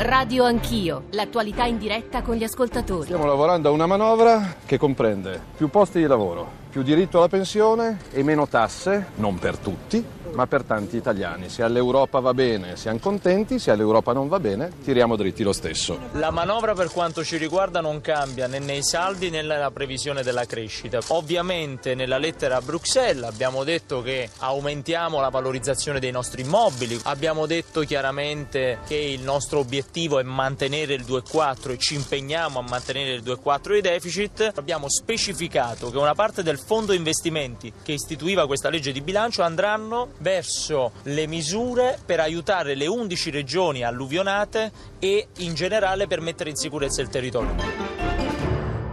Radio 0.00 0.44
Anch'io, 0.44 1.06
l'attualità 1.10 1.64
in 1.64 1.76
diretta 1.76 2.22
con 2.22 2.36
gli 2.36 2.44
ascoltatori. 2.44 3.06
Stiamo 3.06 3.26
lavorando 3.26 3.68
a 3.68 3.72
una 3.72 3.86
manovra 3.86 4.54
che 4.64 4.78
comprende 4.78 5.42
più 5.56 5.70
posti 5.70 5.98
di 5.98 6.06
lavoro, 6.06 6.48
più 6.70 6.82
diritto 6.82 7.18
alla 7.18 7.26
pensione 7.26 7.98
e 8.12 8.22
meno 8.22 8.46
tasse, 8.46 9.08
non 9.16 9.40
per 9.40 9.56
tutti, 9.56 10.04
ma 10.32 10.46
per 10.46 10.62
tanti 10.62 10.96
italiani. 10.96 11.48
Se 11.48 11.62
all'Europa 11.62 12.20
va 12.20 12.34
bene 12.34 12.76
siamo 12.76 12.98
contenti, 12.98 13.58
se 13.58 13.70
all'Europa 13.70 14.12
non 14.12 14.28
va 14.28 14.40
bene 14.40 14.70
tiriamo 14.82 15.16
dritti 15.16 15.42
lo 15.42 15.52
stesso. 15.52 15.98
La 16.12 16.30
manovra 16.30 16.74
per 16.74 16.90
quanto 16.90 17.24
ci 17.24 17.36
riguarda 17.36 17.80
non 17.80 18.00
cambia 18.00 18.46
né 18.46 18.58
nei 18.58 18.82
saldi 18.82 19.30
né 19.30 19.42
nella 19.42 19.70
previsione 19.70 20.22
della 20.22 20.44
crescita. 20.44 20.98
Ovviamente 21.08 21.94
nella 21.94 22.18
lettera 22.18 22.56
a 22.56 22.60
Bruxelles 22.60 23.24
abbiamo 23.24 23.64
detto 23.64 24.02
che 24.02 24.28
aumentiamo 24.38 25.20
la 25.20 25.28
valorizzazione 25.28 26.00
dei 26.00 26.10
nostri 26.10 26.42
immobili, 26.42 26.98
abbiamo 27.04 27.46
detto 27.46 27.80
chiaramente 27.82 28.78
che 28.86 28.96
il 28.96 29.22
nostro 29.22 29.60
obiettivo 29.60 30.18
è 30.18 30.22
mantenere 30.22 30.94
il 30.94 31.02
2,4 31.02 31.72
e 31.72 31.78
ci 31.78 31.94
impegniamo 31.94 32.58
a 32.58 32.62
mantenere 32.62 33.12
il 33.12 33.22
2,4 33.22 33.72
di 33.74 33.80
deficit. 33.80 34.52
Abbiamo 34.56 34.88
specificato 34.88 35.90
che 35.90 35.98
una 35.98 36.14
parte 36.14 36.42
del 36.42 36.58
fondo 36.58 36.92
investimenti 36.92 37.72
che 37.82 37.92
istituiva 37.92 38.46
questa 38.46 38.68
legge 38.68 38.92
di 38.92 39.00
bilancio 39.00 39.42
andranno 39.42 40.08
verso 40.18 40.92
le 41.04 41.26
misure 41.26 41.98
per 42.04 42.20
aiutare 42.20 42.74
le 42.74 42.86
11 42.86 43.30
regioni 43.30 43.82
alluvionate 43.82 44.72
e 44.98 45.28
in 45.38 45.54
generale 45.54 46.06
per 46.06 46.20
mettere 46.20 46.50
in 46.50 46.56
sicurezza 46.56 47.00
il 47.02 47.08
territorio. 47.08 47.97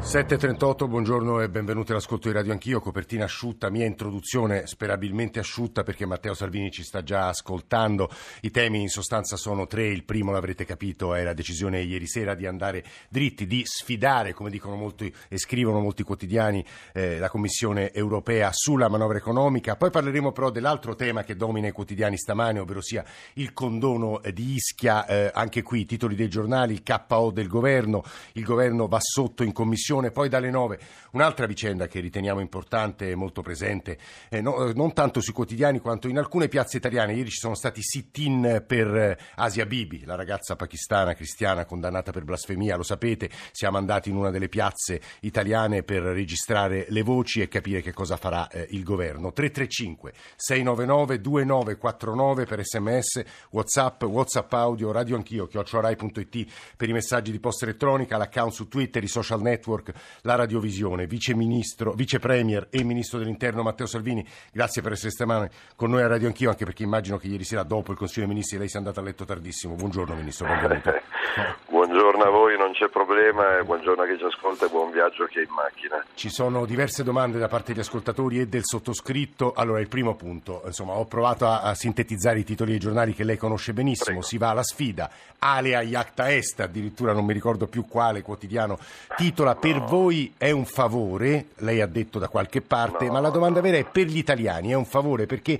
7.38, 0.05 0.87
buongiorno 0.87 1.41
e 1.41 1.49
benvenuti 1.49 1.91
all'ascolto 1.91 2.27
di 2.27 2.35
Radio 2.35 2.51
Anch'io, 2.51 2.79
copertina 2.79 3.23
asciutta, 3.23 3.71
mia 3.71 3.85
introduzione 3.85 4.67
sperabilmente 4.67 5.39
asciutta 5.39 5.81
perché 5.81 6.05
Matteo 6.05 6.35
Salvini 6.35 6.69
ci 6.69 6.83
sta 6.83 7.01
già 7.01 7.27
ascoltando. 7.29 8.07
I 8.41 8.51
temi 8.51 8.81
in 8.81 8.89
sostanza 8.89 9.35
sono 9.35 9.65
tre, 9.65 9.87
il 9.87 10.03
primo 10.03 10.31
l'avrete 10.31 10.63
capito 10.63 11.15
è 11.15 11.23
la 11.23 11.33
decisione 11.33 11.81
ieri 11.81 12.05
sera 12.05 12.35
di 12.35 12.45
andare 12.45 12.85
dritti, 13.09 13.47
di 13.47 13.63
sfidare, 13.65 14.33
come 14.33 14.51
dicono 14.51 14.75
molti 14.75 15.11
e 15.27 15.39
scrivono 15.39 15.79
molti 15.79 16.03
quotidiani, 16.03 16.63
eh, 16.93 17.17
la 17.17 17.27
Commissione 17.27 17.91
europea 17.91 18.51
sulla 18.53 18.87
manovra 18.87 19.17
economica. 19.17 19.75
Poi 19.75 19.89
parleremo 19.89 20.31
però 20.31 20.51
dell'altro 20.51 20.93
tema 20.93 21.23
che 21.23 21.35
domina 21.35 21.67
i 21.67 21.71
quotidiani 21.71 22.15
stamani, 22.15 22.59
ovvero 22.59 22.79
sia 22.79 23.03
il 23.33 23.53
condono 23.53 24.21
di 24.31 24.53
Ischia, 24.53 25.07
eh, 25.07 25.31
anche 25.33 25.63
qui 25.63 25.83
titoli 25.85 26.13
dei 26.13 26.29
giornali, 26.29 26.73
il 26.73 26.83
KO 26.83 27.31
del 27.31 27.47
governo, 27.47 28.03
il 28.33 28.43
governo 28.43 28.87
va 28.87 28.99
sotto 29.01 29.41
in 29.41 29.51
commissione 29.51 29.93
trasmissione. 29.95 30.11
Poi 30.11 30.29
dalle 30.29 30.49
9 30.49 30.79
un'altra 31.11 31.45
vicenda 31.45 31.87
che 31.87 31.99
riteniamo 31.99 32.39
importante 32.39 33.09
e 33.09 33.15
molto 33.15 33.41
presente, 33.41 33.97
eh, 34.29 34.41
no, 34.41 34.71
non 34.73 34.93
tanto 34.93 35.21
sui 35.21 35.33
quotidiani 35.33 35.79
quanto 35.79 36.07
in 36.07 36.17
alcune 36.17 36.47
piazze 36.47 36.77
italiane. 36.77 37.13
Ieri 37.13 37.29
ci 37.29 37.39
sono 37.39 37.55
stati 37.55 37.81
sit-in 37.81 38.63
per 38.65 38.95
eh, 38.95 39.17
Asia 39.35 39.65
Bibi, 39.65 40.03
la 40.05 40.15
ragazza 40.15 40.55
pakistana 40.55 41.13
cristiana 41.13 41.65
condannata 41.65 42.11
per 42.11 42.23
blasfemia. 42.23 42.75
Lo 42.75 42.83
sapete, 42.83 43.29
siamo 43.51 43.77
andati 43.77 44.09
in 44.09 44.15
una 44.15 44.31
delle 44.31 44.49
piazze 44.49 45.01
italiane 45.21 45.83
per 45.83 46.01
registrare 46.01 46.85
le 46.89 47.01
voci 47.01 47.41
e 47.41 47.47
capire 47.47 47.81
che 47.81 47.93
cosa 47.93 48.17
farà 48.17 48.47
eh, 48.49 48.67
il 48.71 48.83
governo. 48.83 49.31
335 49.31 50.13
699 50.35 51.21
2949 51.21 52.45
per 52.45 52.63
sms, 52.63 53.23
whatsapp, 53.51 54.03
whatsapp 54.03 54.51
audio, 54.53 54.91
radio 54.91 55.15
anch'io, 55.15 55.47
chiocciorai.it 55.47 56.73
per 56.75 56.89
i 56.89 56.93
messaggi 56.93 57.31
di 57.31 57.39
posta 57.39 57.65
elettronica, 57.65 58.17
l'account 58.17 58.51
su 58.51 58.67
Twitter, 58.67 59.03
i 59.03 59.07
social 59.07 59.41
network 59.41 59.84
Network, 59.85 59.93
la 60.21 60.35
radiovisione, 60.35 61.05
vice 61.05 61.35
ministro, 61.35 61.91
vice 61.91 62.19
premier 62.19 62.67
e 62.69 62.83
ministro 62.83 63.19
dell'interno 63.19 63.61
Matteo 63.61 63.85
Salvini. 63.85 64.25
Grazie 64.51 64.81
per 64.81 64.93
essere 64.93 65.11
stamane 65.11 65.49
con 65.75 65.91
noi 65.91 66.01
a 66.01 66.07
Radio 66.07 66.27
Anch'io, 66.27 66.49
anche 66.49 66.65
perché 66.65 66.83
immagino 66.83 67.17
che 67.17 67.27
ieri 67.27 67.43
sera 67.43 67.63
dopo 67.63 67.91
il 67.91 67.97
Consiglio 67.97 68.25
dei 68.25 68.33
Ministri 68.33 68.57
lei 68.57 68.69
sia 68.69 68.79
andato 68.79 68.99
a 68.99 69.03
letto 69.03 69.25
tardissimo. 69.25 69.75
Buongiorno 69.75 70.15
Ministro, 70.15 70.47
benvenuto. 70.47 70.93
buongiorno 71.67 72.23
a 72.23 72.29
voi, 72.29 72.57
non 72.57 72.71
c'è 72.71 72.89
problema, 72.89 73.61
buongiorno 73.63 74.03
a 74.03 74.07
chi 74.07 74.17
ci 74.17 74.23
ascolta 74.23 74.65
e 74.65 74.69
buon 74.69 74.91
viaggio 74.91 75.25
chi 75.25 75.39
è 75.39 75.41
in 75.41 75.51
macchina. 75.51 76.03
Ci 76.13 76.29
sono 76.29 76.65
diverse 76.65 77.03
domande 77.03 77.37
da 77.37 77.47
parte 77.47 77.73
degli 77.73 77.81
ascoltatori 77.81 78.39
e 78.39 78.47
del 78.47 78.63
sottoscritto. 78.63 79.53
Allora, 79.55 79.79
il 79.79 79.87
primo 79.87 80.15
punto, 80.15 80.61
insomma, 80.65 80.93
ho 80.93 81.05
provato 81.05 81.45
a, 81.45 81.61
a 81.61 81.75
sintetizzare 81.75 82.39
i 82.39 82.43
titoli 82.43 82.71
dei 82.71 82.79
giornali 82.79 83.13
che 83.13 83.23
lei 83.23 83.37
conosce 83.37 83.73
benissimo. 83.73 84.19
Prego. 84.19 84.21
Si 84.25 84.37
va 84.37 84.49
alla 84.49 84.63
sfida, 84.63 85.09
Alea 85.39 85.81
Iacta 85.81 86.31
Est, 86.31 86.61
addirittura 86.61 87.13
non 87.13 87.25
mi 87.25 87.33
ricordo 87.33 87.67
più 87.67 87.85
quale 87.85 88.21
quotidiano 88.21 88.77
titola 89.15 89.55
per 89.55 89.74
No. 89.79 89.85
voi 89.87 90.33
è 90.37 90.51
un 90.51 90.65
favore, 90.65 91.47
lei 91.57 91.81
ha 91.81 91.87
detto 91.87 92.19
da 92.19 92.27
qualche 92.27 92.61
parte, 92.61 93.05
No. 93.05 93.13
ma 93.13 93.19
la 93.19 93.29
domanda 93.29 93.61
vera 93.61 93.77
è 93.77 93.85
per 93.85 94.05
gli 94.05 94.17
italiani 94.17 94.71
è 94.71 94.75
un 94.75 94.85
favore 94.85 95.25
perché 95.25 95.59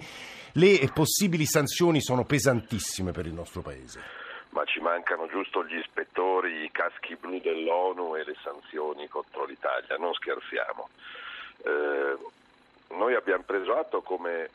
le 0.53 0.89
possibili 0.93 1.45
sanzioni 1.45 2.01
sono 2.01 2.23
pesantissime 2.23 3.11
per 3.11 3.25
il 3.25 3.33
nostro 3.33 3.61
paese. 3.61 4.01
Ma 4.49 4.63
ci 4.63 4.79
mancano 4.79 5.27
giusto 5.27 5.65
gli 5.65 5.75
ispettori, 5.75 6.63
i 6.63 6.71
caschi 6.71 7.15
blu 7.17 7.39
dell'ONU 7.41 8.15
e 8.15 8.23
le 8.23 8.35
sanzioni 8.41 9.07
contro 9.09 9.43
l'Italia, 9.45 9.97
non 9.97 10.13
scherziamo. 10.13 10.87
Eh, 11.63 12.15
noi 12.95 13.15
abbiamo 13.15 13.43
preso 13.45 13.75
atto 13.77 14.01
come 14.01 14.49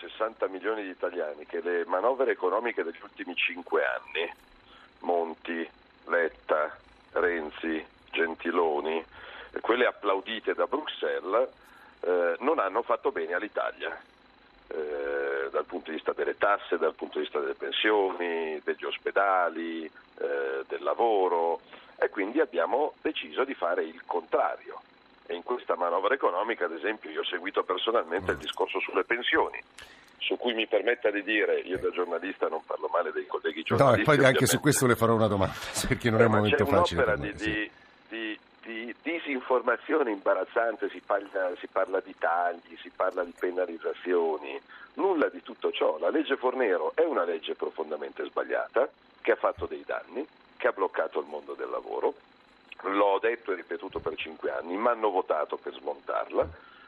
60 0.00 0.46
milioni 0.48 0.82
di 0.84 0.88
italiani 0.88 1.44
che 1.44 1.60
le 1.60 1.84
manovre 1.86 2.30
economiche 2.32 2.82
degli 2.82 2.98
ultimi 3.02 3.34
5 3.34 3.82
anni, 3.84 4.32
Monti, 5.00 5.68
Letta, 6.06 6.74
Renzi, 7.12 7.84
Gentiloni, 8.12 9.04
quelle 9.60 9.86
applaudite 9.86 10.54
da 10.54 10.66
Bruxelles, 10.66 11.48
eh, 12.00 12.36
non 12.40 12.58
hanno 12.58 12.82
fatto 12.82 13.10
bene 13.10 13.34
all'Italia. 13.34 13.98
eh, 14.68 15.48
dal 15.50 15.66
punto 15.66 15.90
di 15.90 15.96
vista 15.96 16.12
delle 16.14 16.38
tasse, 16.38 16.78
dal 16.78 16.94
punto 16.94 17.18
di 17.18 17.24
vista 17.24 17.38
delle 17.40 17.52
pensioni, 17.54 18.58
degli 18.64 18.84
ospedali, 18.86 19.84
eh, 19.84 20.64
del 20.66 20.82
lavoro 20.82 21.60
e 21.98 22.08
quindi 22.08 22.40
abbiamo 22.40 22.94
deciso 23.02 23.44
di 23.44 23.52
fare 23.52 23.84
il 23.84 24.00
contrario. 24.06 24.80
E 25.26 25.34
in 25.34 25.42
questa 25.42 25.76
manovra 25.76 26.14
economica, 26.14 26.64
ad 26.64 26.72
esempio, 26.72 27.10
io 27.10 27.20
ho 27.20 27.24
seguito 27.24 27.62
personalmente 27.64 28.30
il 28.32 28.38
discorso 28.38 28.80
sulle 28.80 29.04
pensioni, 29.04 29.62
su 30.18 30.38
cui 30.38 30.54
mi 30.54 30.66
permetta 30.66 31.10
di 31.10 31.22
dire, 31.22 31.58
io 31.60 31.78
da 31.78 31.90
giornalista 31.90 32.48
non 32.48 32.64
parlo 32.64 32.88
male 32.90 33.12
dei 33.12 33.26
colleghi 33.26 33.58
No, 33.68 33.76
giornalisti. 33.76 34.00
e 34.00 34.04
poi 34.04 34.14
anche 34.14 34.26
ovviamente. 34.28 34.46
su 34.46 34.60
questo 34.60 34.86
le 34.86 34.96
farò 34.96 35.14
una 35.14 35.26
domanda, 35.28 35.52
perché 35.86 36.08
non 36.08 36.20
è 36.20 36.22
Eh, 36.22 36.26
un 36.26 36.30
ma 36.32 36.36
momento 36.38 36.64
c'è 36.64 36.70
facile. 36.70 37.02
un'opera 37.02 37.16
di, 37.30 37.38
sì. 37.38 37.50
di- 37.50 37.70
di- 38.12 38.38
di 38.62 38.94
disinformazione 39.02 40.10
imbarazzante, 40.10 40.90
si 40.90 41.00
parla, 41.00 41.50
si 41.56 41.66
parla 41.66 42.00
di 42.00 42.14
tagli, 42.18 42.76
si 42.80 42.90
parla 42.90 43.24
di 43.24 43.32
penalizzazioni, 43.36 44.60
nulla 44.94 45.30
di 45.30 45.42
tutto 45.42 45.72
ciò. 45.72 45.98
La 45.98 46.10
legge 46.10 46.36
Fornero 46.36 46.92
è 46.94 47.04
una 47.04 47.24
legge 47.24 47.54
profondamente 47.54 48.22
sbagliata, 48.26 48.86
che 49.22 49.32
ha 49.32 49.36
fatto 49.36 49.64
dei 49.64 49.82
danni, 49.86 50.26
che 50.58 50.68
ha 50.68 50.72
bloccato 50.72 51.20
il 51.20 51.26
mondo 51.26 51.54
del 51.54 51.70
lavoro. 51.70 52.14
L'ho 52.82 53.18
detto 53.18 53.52
e 53.52 53.54
ripetuto 53.54 54.00
per 54.00 54.14
cinque 54.16 54.50
anni, 54.50 54.76
mi 54.76 54.88
hanno 54.88 55.10
votato 55.10 55.56
per 55.56 55.72
smontarla. 55.72 56.46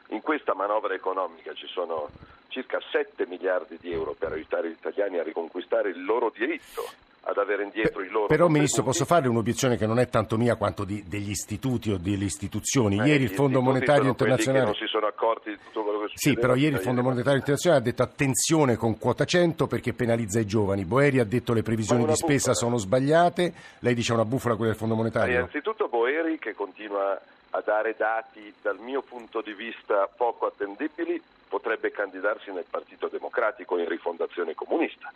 In 0.09 0.21
questa 0.21 0.53
manovra 0.53 0.93
economica 0.93 1.53
ci 1.53 1.67
sono 1.67 2.09
circa 2.49 2.79
7 2.91 3.25
miliardi 3.25 3.77
di 3.79 3.91
euro 3.91 4.13
per 4.13 4.31
aiutare 4.31 4.69
gli 4.69 4.73
italiani 4.77 5.17
a 5.17 5.23
riconquistare 5.23 5.89
il 5.89 6.05
loro 6.05 6.29
diritto 6.29 6.87
ad 7.27 7.37
avere 7.37 7.63
indietro 7.63 8.01
i 8.03 8.09
loro 8.09 8.27
Però, 8.27 8.47
Ministro, 8.47 8.83
posso 8.83 9.03
fare 9.03 9.27
un'obiezione 9.27 9.77
che 9.77 9.85
non 9.87 9.97
è 9.99 10.07
tanto 10.09 10.37
mia 10.37 10.55
quanto 10.55 10.83
di- 10.83 11.03
degli 11.07 11.31
istituti 11.31 11.91
o 11.91 11.97
delle 11.97 12.25
istituzioni. 12.25 12.99
Eh, 12.99 13.07
Ieri 13.07 13.23
il 13.23 13.29
Fondo 13.31 13.61
Monetario 13.61 14.07
Internazionale. 14.09 14.65
non 14.65 14.75
si 14.75 14.85
sono 14.85 15.07
accorti 15.07 15.49
di 15.49 15.57
tutto 15.65 15.83
quello 15.83 15.99
che 16.01 16.07
Sì, 16.09 16.29
succedeva 16.29 16.41
però 16.41 16.55
ieri 16.55 16.73
il 16.75 16.79
a 16.79 16.83
Fondo 16.83 17.01
Monetario 17.01 17.37
Internazionale 17.39 17.81
ha 17.81 17.83
detto 17.85 18.03
attenzione 18.03 18.75
con 18.75 18.97
quota 18.99 19.25
100 19.25 19.65
perché 19.67 19.93
penalizza 19.93 20.39
i 20.39 20.45
giovani. 20.45 20.85
Boeri 20.85 21.19
ha 21.19 21.25
detto 21.25 21.53
le 21.53 21.63
previsioni 21.63 22.05
di 22.05 22.15
spesa 22.15 22.51
bufala. 22.51 22.55
sono 22.55 22.77
sbagliate. 22.77 23.53
Lei 23.79 23.93
dice 23.95 24.13
una 24.13 24.25
bufala 24.25 24.55
quella 24.55 24.71
del 24.71 24.79
Fondo 24.79 24.95
Monetario? 24.95 25.33
Innanzitutto 25.35 25.87
Boeri 25.87 26.37
che 26.37 26.53
continua 26.53 27.19
a 27.51 27.61
dare 27.65 27.95
dati 27.97 28.53
dal 28.61 28.77
mio 28.79 29.01
punto 29.01 29.41
di 29.41 29.53
vista 29.53 30.07
poco 30.15 30.45
attendibili 30.45 31.19
potrebbe 31.47 31.89
candidarsi 31.89 32.51
nel 32.51 32.65
Partito 32.69 33.07
Democratico 33.07 33.77
in 33.77 33.87
rifondazione 33.87 34.53
comunista, 34.53 35.11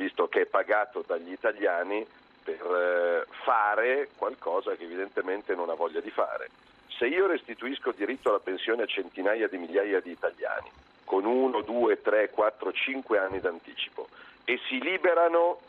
visto 0.00 0.28
che 0.28 0.42
è 0.42 0.46
pagato 0.46 1.04
dagli 1.06 1.30
italiani 1.30 2.06
per 2.42 2.54
eh, 2.54 3.26
fare 3.44 4.08
qualcosa 4.16 4.74
che 4.74 4.84
evidentemente 4.84 5.54
non 5.54 5.68
ha 5.68 5.74
voglia 5.74 6.00
di 6.00 6.10
fare. 6.10 6.48
Se 6.88 7.06
io 7.06 7.26
restituisco 7.26 7.92
diritto 7.92 8.30
alla 8.30 8.40
pensione 8.40 8.84
a 8.84 8.86
centinaia 8.86 9.46
di 9.46 9.58
migliaia 9.58 10.00
di 10.00 10.10
italiani, 10.10 10.70
con 11.04 11.24
uno, 11.26 11.60
due, 11.60 12.00
tre, 12.00 12.30
quattro, 12.30 12.72
cinque 12.72 13.18
anni 13.18 13.40
d'anticipo, 13.40 14.08
e 14.44 14.58
si 14.68 14.80
liberano 14.80 15.60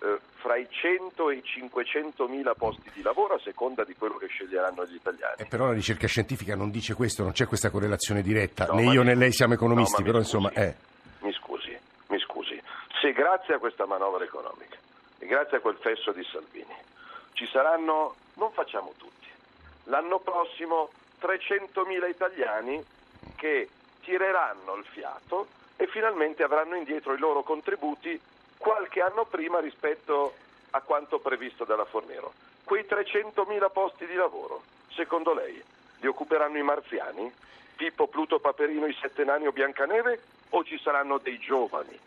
eh, 0.00 0.18
fra 0.36 0.56
i 0.56 0.66
100 0.68 1.30
e 1.30 1.36
i 1.36 1.42
500 1.42 2.28
mila 2.28 2.54
posti 2.54 2.90
di 2.92 3.02
lavoro 3.02 3.34
a 3.34 3.40
seconda 3.40 3.84
di 3.84 3.94
quello 3.94 4.16
che 4.16 4.26
sceglieranno 4.26 4.84
gli 4.84 4.94
italiani. 4.94 5.36
Eh, 5.38 5.46
però 5.46 5.66
la 5.66 5.72
ricerca 5.72 6.06
scientifica 6.06 6.54
non 6.54 6.70
dice 6.70 6.94
questo, 6.94 7.22
non 7.22 7.32
c'è 7.32 7.46
questa 7.46 7.70
correlazione 7.70 8.20
diretta. 8.22 8.66
No, 8.66 8.74
né 8.74 8.84
io 8.84 9.00
mi 9.00 9.06
né 9.06 9.14
lei 9.14 9.32
siamo 9.32 9.54
economisti, 9.54 10.02
No, 10.02 10.06
però 10.06 10.18
insomma... 10.18 10.50
Eh. 10.52 10.74
Mi 11.20 11.32
scusi, 11.32 11.76
mi 12.08 12.18
scusi. 12.18 12.60
Se 13.00 13.06
grazie 13.18 13.54
a 13.54 13.58
questa 13.58 13.84
manovra 13.84 14.22
economica 14.22 14.76
e 15.18 15.26
grazie 15.26 15.56
a 15.56 15.60
quel 15.60 15.76
fesso 15.78 16.12
di 16.12 16.22
Salvini 16.22 16.72
ci 17.32 17.48
saranno, 17.48 18.14
non 18.34 18.52
facciamo 18.52 18.94
tutti, 18.96 19.26
l'anno 19.84 20.20
prossimo 20.20 20.90
300.000 21.20 22.08
italiani 22.08 22.80
che 23.34 23.68
tireranno 24.02 24.76
il 24.76 24.84
fiato 24.84 25.48
e 25.74 25.88
finalmente 25.88 26.44
avranno 26.44 26.76
indietro 26.76 27.12
i 27.12 27.18
loro 27.18 27.42
contributi 27.42 28.20
qualche 28.56 29.00
anno 29.00 29.24
prima 29.24 29.58
rispetto 29.58 30.34
a 30.70 30.80
quanto 30.80 31.18
previsto 31.18 31.64
dalla 31.64 31.86
Fornero. 31.86 32.32
Quei 32.62 32.84
300.000 32.88 33.72
posti 33.72 34.06
di 34.06 34.14
lavoro, 34.14 34.62
secondo 34.90 35.34
lei, 35.34 35.60
li 35.98 36.06
occuperanno 36.06 36.56
i 36.56 36.62
marziani? 36.62 37.32
Pippo, 37.74 38.06
Pluto, 38.06 38.38
Paperino, 38.38 38.86
i 38.86 38.96
sette 39.00 39.24
nani 39.24 39.48
o 39.48 39.52
Biancaneve? 39.52 40.22
O 40.50 40.62
ci 40.62 40.78
saranno 40.78 41.18
dei 41.18 41.38
giovani 41.38 41.98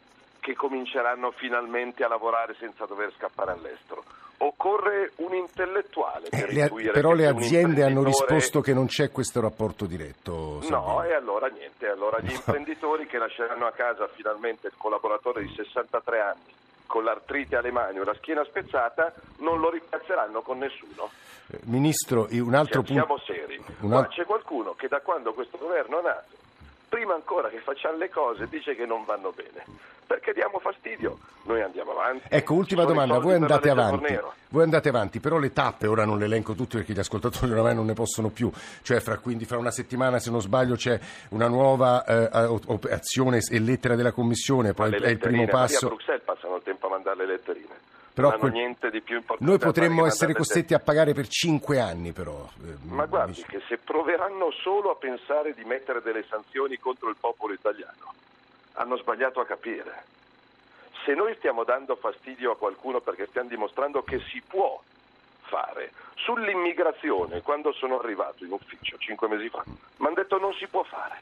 che 0.41 0.53
cominceranno 0.55 1.31
finalmente 1.31 2.03
a 2.03 2.09
lavorare 2.09 2.55
senza 2.59 2.85
dover 2.85 3.13
scappare 3.15 3.51
all'estero? 3.51 4.03
Occorre 4.37 5.11
un 5.17 5.35
intellettuale 5.35 6.29
per 6.29 6.49
Eh, 6.49 6.53
le- 6.69 6.91
però 6.91 7.13
le 7.13 7.27
aziende 7.27 7.83
hanno 7.83 8.03
risposto 8.03 8.59
che 8.59 8.73
non 8.73 8.87
c'è 8.87 9.11
questo 9.11 9.39
rapporto 9.39 9.85
diretto. 9.85 10.59
No, 10.61 10.61
Salvini. 10.63 11.09
e 11.09 11.13
allora 11.13 11.47
niente, 11.47 11.87
allora 11.87 12.19
gli 12.19 12.31
imprenditori 12.33 13.05
che 13.05 13.19
lasceranno 13.19 13.67
a 13.67 13.71
casa 13.71 14.07
finalmente 14.07 14.67
il 14.67 14.73
collaboratore 14.77 15.43
di 15.43 15.53
63 15.55 16.19
anni 16.19 16.53
con 16.87 17.03
l'artrite 17.05 17.55
alle 17.55 17.71
mani 17.71 17.99
o 17.99 18.03
la 18.03 18.15
schiena 18.15 18.43
spezzata 18.43 19.13
non 19.37 19.59
lo 19.59 19.69
ripiazzeranno 19.69 20.41
con 20.41 20.57
nessuno. 20.57 21.09
Eh, 21.51 21.59
Ministro, 21.65 22.27
un 22.31 22.53
altro 22.55 22.83
Cioè, 22.83 22.95
punto... 23.05 23.05
siamo 23.05 23.17
seri. 23.45 23.63
un 23.81 23.93
al- 23.93 24.07
c'è 24.09 24.25
qualcuno 24.25 24.73
che 24.73 24.87
da 24.87 24.99
quando 25.01 25.33
questo 25.33 25.57
governo 25.59 25.99
è 25.99 26.01
nato, 26.03 26.35
prima 26.89 27.13
ancora 27.13 27.47
che 27.49 27.59
facciamo 27.59 27.95
le 27.97 28.09
cose, 28.09 28.47
dice 28.49 28.75
che 28.75 28.85
non 28.87 29.05
vanno 29.05 29.31
bene. 29.31 29.63
Perché 30.11 30.33
diamo 30.33 30.59
fastidio? 30.59 31.19
Noi 31.43 31.61
andiamo 31.61 31.91
avanti. 31.91 32.27
Ecco, 32.27 32.53
ultima 32.53 32.83
domanda, 32.83 33.17
voi 33.19 33.35
andate 33.35 33.69
avanti, 33.69 34.19
voi 34.49 34.63
andate 34.63 34.89
avanti, 34.89 35.21
però 35.21 35.37
le 35.37 35.53
tappe, 35.53 35.87
ora 35.87 36.03
non 36.03 36.17
le 36.19 36.25
elenco 36.25 36.53
tutte 36.53 36.75
perché 36.75 36.91
gli 36.91 36.99
ascoltatori 36.99 37.49
oramai 37.53 37.75
non 37.75 37.85
ne 37.85 37.93
possono 37.93 38.27
più, 38.27 38.51
cioè 38.81 38.99
fra, 38.99 39.19
quindi 39.19 39.45
fra 39.45 39.57
una 39.57 39.71
settimana 39.71 40.19
se 40.19 40.29
non 40.29 40.41
sbaglio 40.41 40.75
c'è 40.75 40.99
una 41.29 41.47
nuova 41.47 42.03
eh, 42.03 42.45
operazione 42.65 43.39
e 43.49 43.59
lettera 43.59 43.95
della 43.95 44.11
Commissione, 44.11 44.73
poi 44.73 44.93
è 44.93 45.07
il 45.07 45.17
primo 45.17 45.43
lì 45.43 45.47
a 45.47 45.51
passo. 45.51 45.87
Bruxelles 45.87 46.23
passano 46.25 46.57
il 46.57 46.63
tempo 46.63 46.87
a 46.87 46.89
mandare 46.89 47.15
le 47.15 47.25
letterine. 47.27 47.79
Però 48.13 48.37
quel- 48.37 48.51
niente 48.51 48.89
di 48.89 48.99
più 48.99 49.15
importante. 49.15 49.49
Noi 49.49 49.59
potremmo 49.59 50.05
essere 50.05 50.33
costretti 50.33 50.73
a 50.73 50.79
pagare 50.79 51.13
per 51.13 51.29
cinque 51.29 51.79
anni 51.79 52.11
però. 52.11 52.49
eh, 52.65 52.75
Ma 52.89 53.05
guardi 53.05 53.41
che 53.47 53.61
se 53.69 53.77
proveranno 53.77 54.51
solo 54.51 54.91
a 54.91 54.95
pensare 54.95 55.53
di 55.53 55.63
mettere 55.63 56.01
delle 56.01 56.25
sanzioni 56.27 56.77
contro 56.77 57.07
il 57.07 57.15
popolo 57.17 57.53
italiano, 57.53 58.13
hanno 58.81 58.97
sbagliato 58.97 59.39
a 59.39 59.45
capire. 59.45 60.03
Se 61.05 61.13
noi 61.13 61.35
stiamo 61.37 61.63
dando 61.63 61.95
fastidio 61.95 62.51
a 62.51 62.57
qualcuno 62.57 62.99
perché 62.99 63.27
stiamo 63.27 63.49
dimostrando 63.49 64.01
che 64.03 64.19
si 64.31 64.41
può 64.45 64.81
fare, 65.41 65.91
sull'immigrazione, 66.15 67.41
quando 67.41 67.71
sono 67.73 67.99
arrivato 67.99 68.43
in 68.43 68.51
ufficio 68.51 68.97
cinque 68.97 69.27
mesi 69.27 69.49
fa, 69.49 69.63
mi 69.65 70.05
hanno 70.05 70.15
detto 70.15 70.37
non 70.39 70.53
si 70.53 70.67
può 70.67 70.83
fare, 70.83 71.19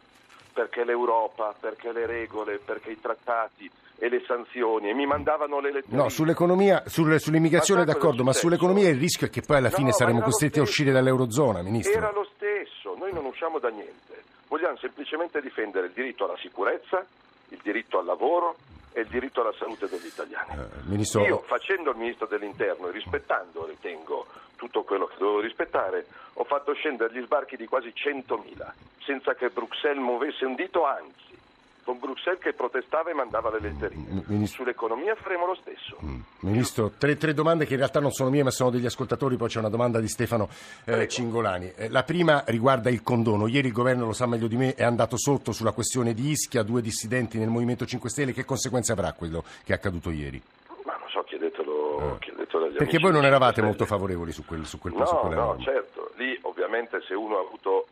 perché 0.54 0.84
l'Europa, 0.84 1.54
perché 1.58 1.92
le 1.92 2.06
regole, 2.06 2.60
perché 2.60 2.92
i 2.92 3.00
trattati 3.00 3.70
e 3.98 4.08
le 4.10 4.24
sanzioni, 4.26 4.90
e 4.90 4.94
mi 4.94 5.06
mandavano 5.06 5.60
le 5.60 5.72
lettere. 5.72 5.96
No, 5.96 6.10
sull'economia, 6.10 6.84
sul- 6.88 7.20
sull'immigrazione 7.20 7.84
Ma 7.86 7.92
d'accordo, 7.92 8.24
ma 8.24 8.34
sull'economia 8.34 8.90
il 8.90 9.00
rischio 9.00 9.28
è 9.28 9.30
che 9.30 9.42
poi 9.42 9.58
alla 9.58 9.70
No, 9.70 9.76
fine 9.76 9.90
ma 9.90 9.96
saremo 9.96 10.22
costretti 10.22 10.60
a 10.60 10.62
uscire 10.62 10.92
dall'Eurozona, 10.92 11.62
Ministro. 11.62 11.98
Era 11.98 12.12
lo 12.12 12.28
stesso, 12.36 12.96
noi 12.96 13.12
non 13.14 13.26
usciamo 13.26 13.60
da 13.60 13.70
niente, 13.70 14.24
vogliamo 14.48 14.78
semplicemente 14.78 15.42
difendere 15.42 15.88
il 15.88 15.94
diritto 15.94 16.26
alla 16.26 16.38
sicurezza, 16.38 17.06
il 17.50 17.60
diritto 17.62 18.00
al 18.00 18.06
lavoro 18.06 18.56
e 18.92 19.02
il 19.02 19.08
diritto 19.08 19.42
alla 19.42 19.54
salute 19.54 19.88
degli 19.88 20.06
italiani. 20.06 20.52
Eh, 20.54 20.88
Ministro, 20.88 21.26
Io, 21.26 21.40
facendo 21.46 21.92
il 21.92 21.98
ministro 21.98 22.28
dell'interno 22.28 22.88
e 22.88 22.92
rispettando, 22.92 23.66
ritengo, 23.66 24.26
tutto 24.56 24.84
quello 24.84 25.06
che 25.06 25.16
dovevo 25.18 25.40
rispettare, 25.40 26.06
ho 26.34 26.44
fatto 26.44 26.74
scendere 26.74 27.14
gli 27.14 27.24
sbarchi 27.24 27.56
di 27.56 27.66
quasi 27.66 27.94
100.000, 27.96 28.72
senza 29.04 29.34
che 29.36 29.50
Bruxelles 29.50 30.04
muovesse 30.04 30.46
un 30.46 30.56
dito, 30.56 30.86
anzi, 30.86 31.38
con 31.90 31.98
Bruxelles 31.98 32.40
che 32.40 32.54
protestava 32.54 33.10
e 33.10 33.14
mandava 33.16 33.50
le 33.50 33.60
letterine. 33.60 34.24
Ministro- 34.28 34.62
Sull'economia 34.62 35.16
faremo 35.16 35.48
lo 35.48 35.56
stesso. 35.56 35.98
Ministro, 36.42 36.92
tre, 36.96 37.18
tre 37.18 37.34
domande 37.34 37.66
che 37.66 37.72
in 37.74 37.80
realtà 37.80 38.00
non 38.00 38.12
sono 38.12 38.30
mie 38.30 38.44
ma 38.44 38.52
sono 38.52 38.70
degli 38.70 38.86
ascoltatori, 38.86 39.38
poi 39.38 39.48
c'è 39.48 39.58
una 39.58 39.70
domanda 39.70 40.00
di 40.00 40.08
Stefano 40.08 40.50
eh. 40.86 41.08
Cingolani. 41.08 41.74
Eh, 41.76 41.90
la 41.90 42.04
prima 42.04 42.44
riguarda 42.46 42.92
il 42.92 43.02
condono. 43.02 43.48
Ieri 43.48 43.70
il 43.70 43.74
governo, 43.74 44.06
lo 44.06 44.14
sa 44.14 44.28
meglio 44.28 44.46
di 44.46 44.56
me, 44.56 44.76
è 44.76 44.84
andato 44.84 45.18
sotto 45.18 45.52
sulla 45.52 45.72
questione 45.72 46.14
di 46.14 46.30
Ischia, 46.30 46.62
due 46.62 46.84
dissidenti 46.84 47.40
nel 47.40 47.50
Movimento 47.50 47.88
5 47.88 48.08
Stelle. 48.08 48.34
Che 48.34 48.46
conseguenze 48.46 48.92
avrà 48.92 49.12
quello 49.14 49.44
che 49.64 49.74
è 49.74 49.76
accaduto 49.76 50.12
ieri? 50.12 50.40
Ma 50.86 50.96
non 50.96 51.10
so, 51.10 51.24
chiedetelo, 51.24 52.18
chiedetelo 52.20 52.66
agli 52.66 52.76
Eh. 52.76 52.78
Perché 52.78 53.00
voi 53.00 53.14
non 53.14 53.26
eravate 53.26 53.62
5 53.62 53.64
molto 53.64 53.86
favorevoli 53.86 54.32
su 54.32 54.46
quel, 54.46 54.64
su 54.68 54.78
quel, 54.78 54.94
su 54.94 55.00
No, 55.00 55.20
quella 55.22 55.36
no, 55.36 55.58
certo, 55.60 56.12
lì 56.18 56.38
ovviamente 56.44 57.02
se 57.02 57.16
uno 57.16 57.38
ha 57.38 57.42
avuto 57.42 57.88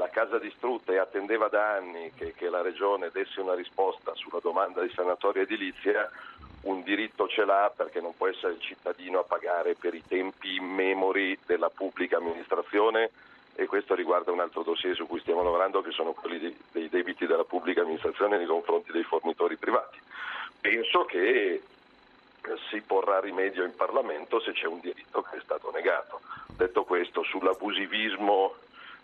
la 0.00 0.08
casa 0.08 0.38
distrutta 0.38 0.92
e 0.92 0.96
attendeva 0.96 1.48
da 1.48 1.74
anni 1.74 2.10
che, 2.14 2.32
che 2.32 2.48
la 2.48 2.62
Regione 2.62 3.10
desse 3.12 3.38
una 3.38 3.54
risposta 3.54 4.14
sulla 4.14 4.38
domanda 4.40 4.80
di 4.80 4.90
sanatoria 4.94 5.42
edilizia, 5.42 6.10
un 6.62 6.82
diritto 6.82 7.28
ce 7.28 7.44
l'ha 7.44 7.70
perché 7.74 8.00
non 8.00 8.16
può 8.16 8.26
essere 8.26 8.54
il 8.54 8.60
cittadino 8.60 9.18
a 9.18 9.24
pagare 9.24 9.74
per 9.74 9.92
i 9.92 10.02
tempi 10.06 10.54
immemori 10.54 11.38
della 11.44 11.68
pubblica 11.68 12.16
amministrazione 12.16 13.10
e 13.54 13.66
questo 13.66 13.94
riguarda 13.94 14.32
un 14.32 14.40
altro 14.40 14.62
dossier 14.62 14.94
su 14.96 15.06
cui 15.06 15.20
stiamo 15.20 15.42
lavorando 15.42 15.82
che 15.82 15.90
sono 15.90 16.12
quelli 16.12 16.38
dei, 16.38 16.56
dei 16.72 16.88
debiti 16.88 17.26
della 17.26 17.44
pubblica 17.44 17.82
amministrazione 17.82 18.38
nei 18.38 18.46
confronti 18.46 18.92
dei 18.92 19.04
fornitori 19.04 19.58
privati. 19.58 19.98
Penso 20.62 21.04
che 21.04 21.62
si 22.70 22.80
porrà 22.80 23.20
rimedio 23.20 23.64
in 23.64 23.76
Parlamento 23.76 24.40
se 24.40 24.52
c'è 24.52 24.66
un 24.66 24.80
diritto 24.80 25.20
che 25.20 25.36
è 25.36 25.40
stato 25.42 25.70
negato. 25.70 26.20
Detto 26.56 26.84
questo, 26.84 27.22
sull'abusivismo 27.22 28.54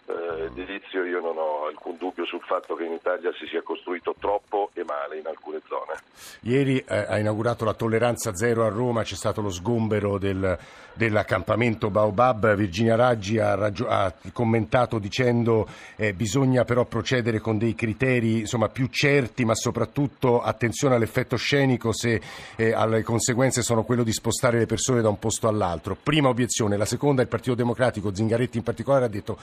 eh, 0.06 0.44
edilizio 0.44 1.04
io 1.04 1.20
non 1.20 1.36
ho 1.36 1.66
alcun 1.66 1.96
dubbio 1.98 2.24
sul 2.24 2.42
fatto 2.42 2.74
che 2.74 2.84
in 2.84 2.92
Italia 2.92 3.32
si 3.38 3.46
sia 3.46 3.62
costruito 3.62 4.14
troppo 4.18 4.70
e 4.74 4.84
male 4.84 5.18
in 5.18 5.26
alcune 5.26 5.60
zone. 5.68 5.94
Ieri 6.42 6.78
eh, 6.78 7.06
ha 7.08 7.18
inaugurato 7.18 7.64
la 7.64 7.74
tolleranza 7.74 8.34
zero 8.34 8.64
a 8.64 8.68
Roma, 8.68 9.02
c'è 9.02 9.14
stato 9.14 9.40
lo 9.40 9.50
sgombero 9.50 10.18
del- 10.18 10.58
dell'accampamento 10.94 11.90
Baobab. 11.90 12.54
Virginia 12.54 12.96
Raggi 12.96 13.38
ha, 13.38 13.54
ragio- 13.54 13.88
ha 13.88 14.12
commentato 14.32 14.98
dicendo 14.98 15.68
eh, 15.96 16.12
bisogna 16.14 16.64
però 16.64 16.84
procedere 16.84 17.38
con 17.40 17.58
dei 17.58 17.74
criteri 17.74 18.40
insomma, 18.40 18.68
più 18.68 18.86
certi, 18.88 19.44
ma 19.44 19.54
soprattutto 19.54 20.40
attenzione 20.42 20.94
all'effetto 20.94 21.36
scenico 21.36 21.92
se 21.92 22.20
eh, 22.56 22.72
alle 22.72 23.02
conseguenze 23.02 23.62
sono 23.62 23.84
quello 23.84 24.02
di 24.02 24.12
spostare 24.12 24.58
le 24.58 24.66
persone 24.66 25.02
da 25.02 25.08
un 25.08 25.18
posto 25.18 25.48
all'altro. 25.48 25.96
Prima 26.02 26.28
obiezione, 26.28 26.76
la 26.76 26.84
seconda 26.84 27.22
il 27.22 27.28
Partito 27.28 27.54
Democratico, 27.54 28.14
Zingaretti 28.14 28.56
in 28.56 28.62
particolare, 28.64 29.04
ha 29.04 29.08
detto 29.08 29.38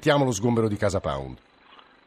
aspettiamo 0.00 0.24
lo 0.24 0.32
sgombero 0.32 0.66
di 0.66 0.78
Casa 0.78 0.98
Pound. 0.98 1.36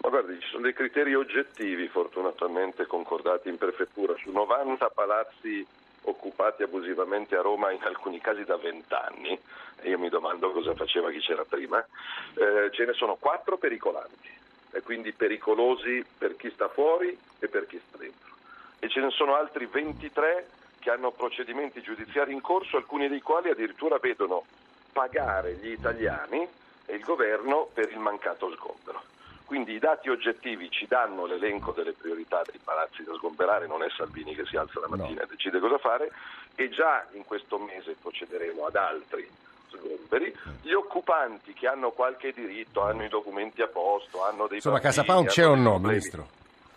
Ma 0.01 0.10
guardi, 0.10 0.40
ci 0.40 0.48
sono 0.50 0.63
dei 0.63 0.74
criteri 0.74 1.13
oggettivi 1.13 1.88
fortunatamente 1.88 2.88
concordati 2.88 3.50
in 3.50 3.57
prefettura 3.60 4.16
su 4.18 4.31
90 4.31 4.90
palazzi 4.90 5.63
occupati 6.01 6.63
abusivamente 6.63 7.36
a 7.36 7.42
Roma 7.42 7.72
in 7.72 7.84
alcuni 7.84 8.20
casi 8.20 8.46
da 8.46 8.58
20 8.58 8.94
anni, 8.96 9.39
e 9.82 9.89
io 9.89 10.00
mi 10.00 10.10
domando 10.10 10.51
cosa 10.51 10.74
faceva 10.74 11.12
chi 11.12 11.20
c'era 11.20 11.46
prima, 11.48 11.86
eh, 12.34 12.72
ce 12.72 12.84
ne 12.86 12.94
sono 12.94 13.15
4 13.20 13.58
pericolanti 13.58 14.29
e 14.72 14.82
quindi 14.82 15.13
pericolosi 15.13 16.03
per 16.18 16.36
chi 16.36 16.50
sta 16.50 16.70
fuori 16.70 17.15
e 17.38 17.48
per 17.48 17.68
chi 17.68 17.79
sta 17.88 17.98
dentro. 18.00 18.34
E 18.79 18.89
ce 18.89 19.01
ne 19.01 19.12
sono 19.12 19.36
altri 19.36 19.68
23 19.68 20.48
che 20.79 20.89
hanno 20.89 21.12
procedimenti 21.12 21.79
giudiziari 21.82 22.34
in 22.34 22.41
corso, 22.41 22.75
alcuni 22.75 23.08
dei 23.08 23.22
quali 23.22 23.51
addirittura 23.51 24.00
vedono 24.00 24.46
pagare 24.91 25.60
gli 25.62 25.70
italiani 25.70 26.62
e 26.86 26.96
il 26.96 27.04
governo 27.04 27.70
per 27.74 27.90
il 27.92 28.00
mancato 28.00 28.52
sgombero. 28.52 29.02
Quindi 29.46 29.74
i 29.74 29.80
dati 29.80 30.10
oggettivi 30.10 30.70
ci 30.72 30.88
danno 30.88 31.25
l'elenco 31.25 31.72
delle 31.72 31.94
priorità 31.94 32.42
dei 32.50 32.60
palazzi 32.63 33.04
da 33.04 33.13
sgomberare, 33.13 33.68
non 33.68 33.84
è 33.84 33.88
Salvini 33.96 34.34
che 34.34 34.46
si 34.46 34.56
alza 34.56 34.80
la 34.80 34.88
mattina 34.88 35.22
e 35.22 35.28
decide 35.28 35.60
cosa 35.60 35.78
fare 35.78 36.12
e 36.56 36.70
già 36.70 37.06
in 37.12 37.25
questo 37.25 37.58
mese 37.58 37.96
procederemo 38.02 38.66
ad 38.66 38.75
altri 38.75 39.30
sgomberi. 39.70 40.36
Gli 40.62 40.72
occupanti 40.72 41.54
che 41.54 41.68
hanno 41.68 41.92
qualche 41.92 42.32
diritto, 42.32 42.82
hanno 42.82 43.04
i 43.04 43.10
documenti 43.10 43.62
a 43.62 43.68
posto, 43.68 44.24
hanno 44.24 44.48
dei 44.48 44.58
Insomma, 44.58 44.80
bambini, 44.80 44.96
Casa 44.96 45.04
Pound 45.04 45.28
c'è 45.28 45.48
o 45.48 45.56
no, 45.56 45.78
Ministro? 45.78 46.28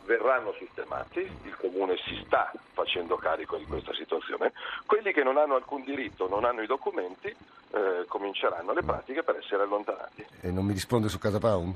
Verranno 0.07 0.55
sistemati, 0.59 1.21
il 1.21 1.57
Comune 1.57 1.97
si 2.07 2.23
sta 2.25 2.51
facendo 2.73 3.17
carico 3.17 3.57
di 3.57 3.67
questa 3.67 3.93
situazione, 3.93 4.53
quelli 4.87 5.13
che 5.13 5.23
non 5.23 5.37
hanno 5.37 5.57
alcun 5.57 5.83
diritto, 5.85 6.29
non 6.29 6.45
hanno 6.45 6.63
i 6.63 6.67
documenti, 6.67 7.29
eh, 7.29 8.05
cominceranno 8.09 8.73
le 8.73 8.83
pratiche 8.83 9.23
per 9.23 9.37
essere 9.37 9.65
allontanati. 9.65 10.25
E 10.41 10.51
non 10.51 10.65
mi 10.65 10.73
risponde 10.73 11.09
su 11.09 11.19
Casa 11.19 11.39
Pound? 11.39 11.75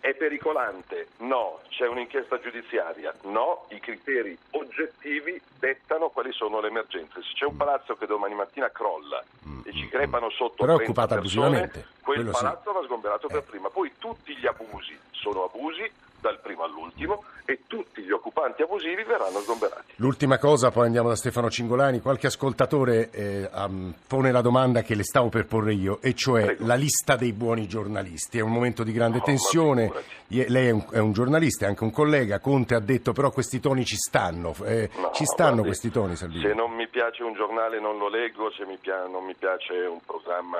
È 0.00 0.14
pericolante? 0.14 1.08
No. 1.18 1.60
C'è 1.68 1.86
un'inchiesta 1.86 2.40
giudiziaria? 2.40 3.14
No. 3.24 3.66
I 3.68 3.80
criteri 3.80 4.36
oggettivi 4.52 5.40
dettano 5.58 6.08
quali 6.08 6.32
sono 6.32 6.60
le 6.60 6.68
emergenze. 6.68 7.22
Se 7.22 7.32
c'è 7.34 7.44
un 7.44 7.56
palazzo 7.56 7.94
che 7.96 8.06
domani 8.06 8.34
mattina 8.34 8.70
crolla 8.70 9.22
e 9.62 9.72
ci 9.74 9.86
crepano 9.88 10.30
sotto 10.30 10.64
Però 10.64 10.72
è 10.72 10.84
30 10.84 10.90
occupata 10.90 11.20
persone, 11.20 11.68
quel 11.68 11.86
quello 12.02 12.32
sì. 12.32 12.42
palazzo 12.42 12.72
va 12.72 12.82
sgomberato 12.82 13.28
per 13.28 13.42
prima. 13.42 13.68
Poi 13.68 13.92
tutti 13.98 14.34
gli 14.36 14.46
abusi 14.46 14.98
sono 15.10 15.44
abusi 15.44 15.90
dal 16.20 16.38
primo 16.40 16.64
all'ultimo 16.64 17.24
e 17.44 17.60
tutti 17.66 18.02
gli 18.02 18.10
occupanti 18.10 18.62
abusivi 18.62 19.02
verranno 19.04 19.40
sgomberati. 19.40 19.94
L'ultima 19.96 20.38
cosa, 20.38 20.70
poi 20.70 20.86
andiamo 20.86 21.08
da 21.08 21.16
Stefano 21.16 21.50
Cingolani. 21.50 22.00
Qualche 22.00 22.26
ascoltatore 22.28 23.10
eh, 23.10 23.50
um, 23.52 23.92
pone 24.06 24.30
la 24.30 24.40
domanda 24.40 24.82
che 24.82 24.94
le 24.94 25.02
stavo 25.02 25.28
per 25.28 25.46
porre 25.46 25.72
io, 25.74 25.98
e 26.02 26.14
cioè 26.14 26.44
Prego. 26.44 26.66
la 26.66 26.74
lista 26.74 27.16
dei 27.16 27.32
buoni 27.32 27.66
giornalisti. 27.66 28.38
È 28.38 28.42
un 28.42 28.52
momento 28.52 28.82
di 28.84 28.92
grande 28.92 29.18
No, 29.18 29.24
tensione. 29.24 29.82
figurati. 29.86 30.06
Ie- 30.28 30.48
Lei 30.48 30.66
è 30.68 30.70
un, 30.70 30.86
è 30.92 30.98
un 30.98 31.12
giornalista, 31.12 31.64
è 31.66 31.68
anche 31.68 31.82
un 31.84 31.90
collega. 31.90 32.38
Conte 32.38 32.74
ha 32.74 32.80
detto 32.80 33.12
però 33.12 33.30
questi 33.30 33.58
toni 33.60 33.84
ci 33.84 33.96
stanno. 33.96 34.54
Eh, 34.64 34.88
No, 34.96 35.10
ci 35.12 35.24
stanno 35.24 35.62
questi 35.62 35.90
toni, 35.90 36.14
Salvini? 36.16 36.42
Se 36.42 36.54
non 36.54 36.70
mi 36.72 36.86
piace 36.88 37.22
un 37.22 37.32
giornale 37.34 37.80
non 37.80 37.98
lo 37.98 38.08
leggo, 38.08 38.50
se 38.52 38.64
mi 38.64 38.76
pia- 38.76 39.06
non 39.06 39.24
mi 39.24 39.34
piace 39.34 39.74
un 39.86 39.98
programma 40.04 40.58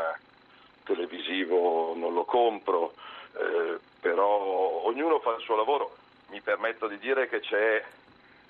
televisivo 0.85 1.95
non 1.97 2.13
lo 2.15 2.25
compro, 2.25 2.93
eh, 3.35 3.79
però 4.01 4.27
ognuno 4.85 5.21
fa 5.21 5.35
il 5.35 5.43
suo 5.43 5.57
lavoro. 5.57 5.97
Mi 6.31 6.41
permetto 6.41 6.87
di 6.87 6.99
dire 6.99 7.29
che 7.29 7.41
c'è 7.41 7.85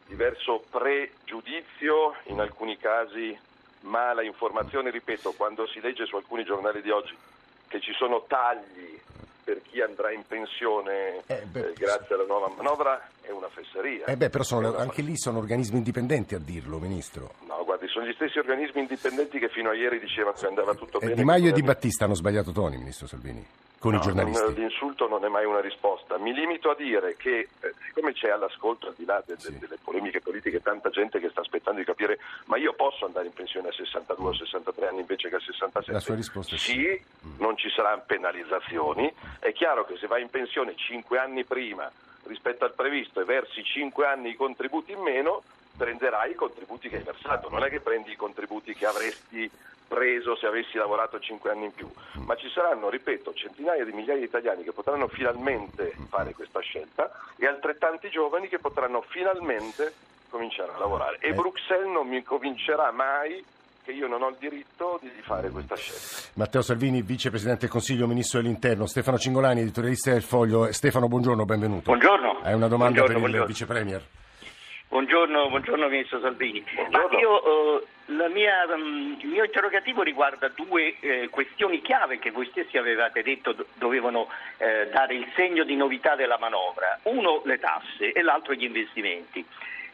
diverso 0.07 0.64
pregiudizio, 0.71 2.14
in 2.25 2.40
alcuni 2.40 2.76
casi 2.76 3.38
mala 3.80 4.23
informazione, 4.23 4.90
ripeto, 4.90 5.33
quando 5.33 5.66
si 5.66 5.80
legge 5.80 6.07
su 6.07 6.16
alcuni 6.16 6.45
giornali 6.45 6.83
di 6.83 6.90
oggi 6.90 7.16
che 7.69 7.80
ci 7.80 7.92
sono 7.92 8.25
tagli 8.26 9.00
per 9.45 9.62
chi 9.62 9.80
andrà 9.80 10.12
in 10.12 10.26
pensione 10.26 11.23
Eh, 11.26 11.47
eh, 11.54 11.73
grazie 11.75 12.14
alla 12.14 12.26
nuova 12.26 12.49
manovra 12.49 13.09
è 13.31 13.33
una 13.33 13.49
fesseria. 13.49 14.07
Eh 14.07 14.17
beh, 14.17 14.29
però 14.29 14.43
sono- 14.45 14.77
anche 14.77 15.03
lì 15.03 15.17
sono 15.17 15.39
organismi 15.39 15.79
indipendenti 15.79 16.35
a 16.35 16.39
dirlo, 16.39 16.79
Ministro. 16.79 17.35
No, 17.47 17.63
guardi, 17.65 17.87
sono 17.89 18.07
gli 18.07 18.13
stessi 18.13 18.39
organismi 18.39 18.81
indipendenti 18.81 19.39
che 19.39 19.49
fino 19.49 19.71
a 19.71 19.75
ieri 19.75 19.99
dicevano 20.01 20.37
che 20.37 20.47
andava 20.47 20.75
tutto 20.75 20.99
Eh, 20.99 21.07
bene. 21.07 21.15
di 21.15 21.25
Maio 21.25 21.49
e 21.49 21.53
Di 21.53 21.63
Battista 21.63 22.05
hanno 22.05 22.15
sbagliato 22.15 22.51
toni, 22.53 22.77
Ministro 22.77 23.07
Salvini, 23.07 23.45
con 23.79 23.93
i 23.93 23.97
No, 23.97 24.03
giornalisti. 24.03 24.43
non- 24.43 24.53
l'insulto 24.55 25.09
non 25.09 25.25
è 25.25 25.29
mai 25.29 25.45
una 25.45 25.61
risposta. 25.61 26.19
Mi 26.19 26.35
limito 26.35 26.71
a 26.71 26.75
dire 26.75 27.15
che, 27.17 27.49
eh, 27.61 27.75
siccome 27.87 28.13
c'è 28.13 28.31
all'ascolto, 28.31 28.89
al 28.89 28.95
di 28.97 29.05
là 29.05 29.23
de- 29.25 29.35
de- 29.37 29.41
Sì. 29.41 29.59
delle 29.59 29.79
polemiche 29.83 30.21
politiche, 30.21 30.61
tanta 30.61 30.91
gente 30.91 31.19
che 31.21 31.31
sta 31.31 31.41
aspettando 31.41 31.79
di 31.79 31.87
capire 31.87 32.19
ma 32.47 32.57
io 32.57 32.73
posso 32.75 33.07
andare 33.07 33.27
in 33.27 33.33
pensione 33.33 33.69
a 33.69 33.73
62 33.73 34.29
o 34.31 34.35
63 34.35 34.89
anni 34.89 35.01
invece 35.01 35.29
che 35.29 35.37
a 35.37 35.41
67? 35.41 35.93
La 35.93 36.01
sua 36.01 36.15
risposta 36.17 36.55
è 36.55 36.59
sì. 36.59 36.73
Sì, 36.73 37.03
non 37.39 37.57
ci 37.57 37.71
saranno 37.71 38.03
penalizzazioni. 38.07 39.13
È 39.39 39.53
chiaro 39.53 39.85
che 39.85 39.97
se 39.99 40.07
vai 40.07 40.23
in 40.23 40.31
pensione 40.31 40.75
5 40.77 41.19
anni 41.19 41.45
prima 41.45 41.91
rispetto 42.31 42.65
al 42.65 42.75
previsto 42.75 43.21
e 43.21 43.25
versi 43.25 43.63
5 43.65 44.07
anni 44.07 44.31
i 44.31 44.37
contributi 44.37 44.93
in 44.93 45.01
meno, 45.01 45.43
prenderai 45.77 46.31
i 46.31 46.35
contributi 46.35 46.89
che 46.89 46.97
hai 46.99 47.03
versato. 47.03 47.51
Non 47.51 47.65
è 47.65 47.69
che 47.69 47.81
prendi 47.81 48.13
i 48.13 48.17
contributi 48.17 48.73
che 48.73 48.87
avresti 48.87 49.51
preso 49.89 50.37
se 50.37 50.47
avessi 50.47 50.79
lavorato 50.79 51.19
5 51.19 51.51
anni 51.51 51.65
in 51.65 51.75
più, 51.75 51.91
ma 52.25 52.37
ci 52.37 52.49
saranno, 52.49 52.89
ripeto, 52.89 53.35
centinaia 53.35 53.85
di 53.85 53.91
migliaia 53.91 54.21
di 54.21 54.27
italiani 54.27 54.63
che 54.63 54.73
potranno 54.73 55.09
finalmente 55.09 55.93
fare 56.09 56.33
questa 56.33 56.61
scelta 56.61 57.11
e 57.37 57.47
altrettanti 57.47 58.09
giovani 58.09 58.47
che 58.47 58.61
potranno 58.61 59.01
finalmente 59.01 59.93
cominciare 60.29 60.71
a 60.73 60.79
lavorare. 60.79 61.19
E 61.19 61.31
Eh. 61.31 61.33
Bruxelles 61.33 61.91
non 61.91 62.07
mi 62.07 62.23
convincerà 62.23 62.93
mai 62.93 63.45
che 63.91 63.97
io 63.97 64.07
non 64.07 64.23
ho 64.23 64.29
il 64.29 64.37
diritto 64.39 64.99
di 65.03 65.11
fare 65.21 65.51
questa 65.51 65.75
scelta. 65.77 66.31
Matteo 66.35 66.63
Salvini, 66.63 67.03
Vicepresidente 67.03 67.63
del 67.63 67.71
Consiglio, 67.71 68.07
Ministro 68.07 68.41
dell'Interno. 68.41 68.87
Stefano 68.87 69.19
Cingolani, 69.19 69.61
editorialista 69.61 70.13
del 70.13 70.23
Foglio. 70.23 70.73
Stefano, 70.73 71.09
buongiorno, 71.09 71.45
benvenuto. 71.45 71.83
Buongiorno. 71.83 72.41
Hai 72.43 72.55
una 72.55 72.69
domanda 72.69 73.01
Buongiorno, 73.01 73.07
per 73.07 73.15
il 73.15 73.21
buongiorno. 73.21 73.47
Vice 73.47 73.67
Premier? 73.67 74.03
Buongiorno, 74.89 75.49
buongiorno 75.49 75.89
Ministro 75.89 76.21
Salvini. 76.21 76.65
Buongiorno. 76.75 77.19
Io, 77.19 77.79
eh, 77.79 77.87
la 78.07 78.29
mia, 78.29 78.67
mm, 78.67 79.21
il 79.21 79.29
mio 79.29 79.45
interrogativo 79.45 80.03
riguarda 80.03 80.49
due 80.49 80.97
eh, 81.01 81.29
questioni 81.29 81.81
chiave 81.81 82.19
che 82.19 82.31
voi 82.31 82.47
stessi 82.51 82.77
avevate 82.77 83.23
detto 83.23 83.53
do- 83.53 83.67
dovevano 83.75 84.29
eh, 84.59 84.89
dare 84.93 85.15
il 85.15 85.27
segno 85.37 85.63
di 85.63 85.77
novità 85.77 86.17
della 86.17 86.39
manovra. 86.39 86.99
Uno 87.05 87.43
le 87.45 87.59
tasse 87.59 88.13
e 88.13 88.23
l'altro 88.23 88.55
gli 88.55 88.65
investimenti. 88.65 89.45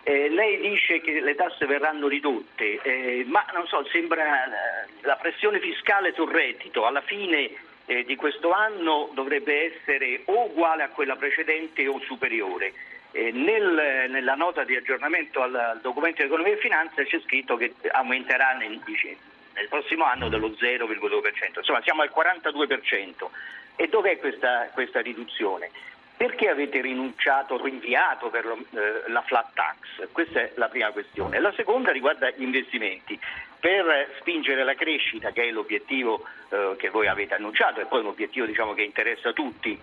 Eh, 0.09 0.29
lei 0.29 0.61
dice 0.61 1.01
che 1.01 1.21
le 1.21 1.35
tasse 1.35 1.67
verranno 1.67 2.07
ridotte, 2.07 2.79
eh, 2.81 3.25
ma 3.27 3.45
non 3.53 3.67
so, 3.67 3.85
sembra 3.91 4.45
eh, 4.45 4.87
la 5.01 5.17
pressione 5.17 5.59
fiscale 5.59 6.13
sul 6.13 6.31
reddito 6.31 6.87
alla 6.87 7.01
fine 7.01 7.51
eh, 7.87 8.05
di 8.05 8.15
questo 8.15 8.53
anno 8.53 9.11
dovrebbe 9.15 9.75
essere 9.75 10.21
o 10.27 10.45
uguale 10.45 10.85
a 10.85 10.91
quella 10.91 11.17
precedente 11.17 11.89
o 11.89 11.99
superiore. 11.99 12.73
Eh, 13.11 13.33
nel- 13.33 14.07
nella 14.09 14.37
nota 14.37 14.63
di 14.63 14.77
aggiornamento 14.77 15.43
al, 15.43 15.57
al 15.57 15.81
documento 15.81 16.23
di 16.23 16.29
economia 16.29 16.53
e 16.53 16.59
finanza 16.59 17.03
c'è 17.03 17.19
scritto 17.25 17.57
che 17.57 17.75
aumenterà 17.91 18.53
nel, 18.53 18.79
dice, 18.85 19.17
nel 19.55 19.67
prossimo 19.67 20.05
anno 20.05 20.29
dello 20.29 20.51
0,2%, 20.51 21.59
insomma 21.59 21.83
siamo 21.83 22.03
al 22.03 22.13
42%. 22.15 23.27
E 23.75 23.89
dov'è 23.89 24.19
questa, 24.19 24.71
questa 24.73 25.01
riduzione? 25.01 25.69
Perché 26.17 26.49
avete 26.49 26.81
rinunciato, 26.81 27.63
rinviato 27.63 28.31
per 28.31 28.47
lo- 28.47 28.65
eh, 28.71 29.11
la 29.11 29.21
flat 29.23 29.53
tax? 29.53 30.09
Questa 30.13 30.41
è 30.41 30.53
la 30.55 30.69
prima 30.69 30.91
questione. 30.91 31.39
La 31.41 31.53
seconda 31.53 31.93
riguarda 31.93 32.31
gli 32.31 32.43
investimenti. 32.43 33.19
Per 33.61 34.15
spingere 34.21 34.65
la 34.65 34.75
crescita, 34.75 35.31
che 35.33 35.45
è 35.49 35.51
l'obiettivo 35.51 36.25
eh, 36.51 36.75
che 36.79 36.89
voi 36.89 37.07
avete 37.09 37.35
annunciato, 37.35 37.81
e 37.81 37.87
poi 37.87 38.01
un 38.01 38.07
obiettivo 38.07 38.47
diciamo, 38.47 38.73
che 38.73 38.83
interessa 38.83 39.31
a 39.31 39.33
tutti, 39.33 39.79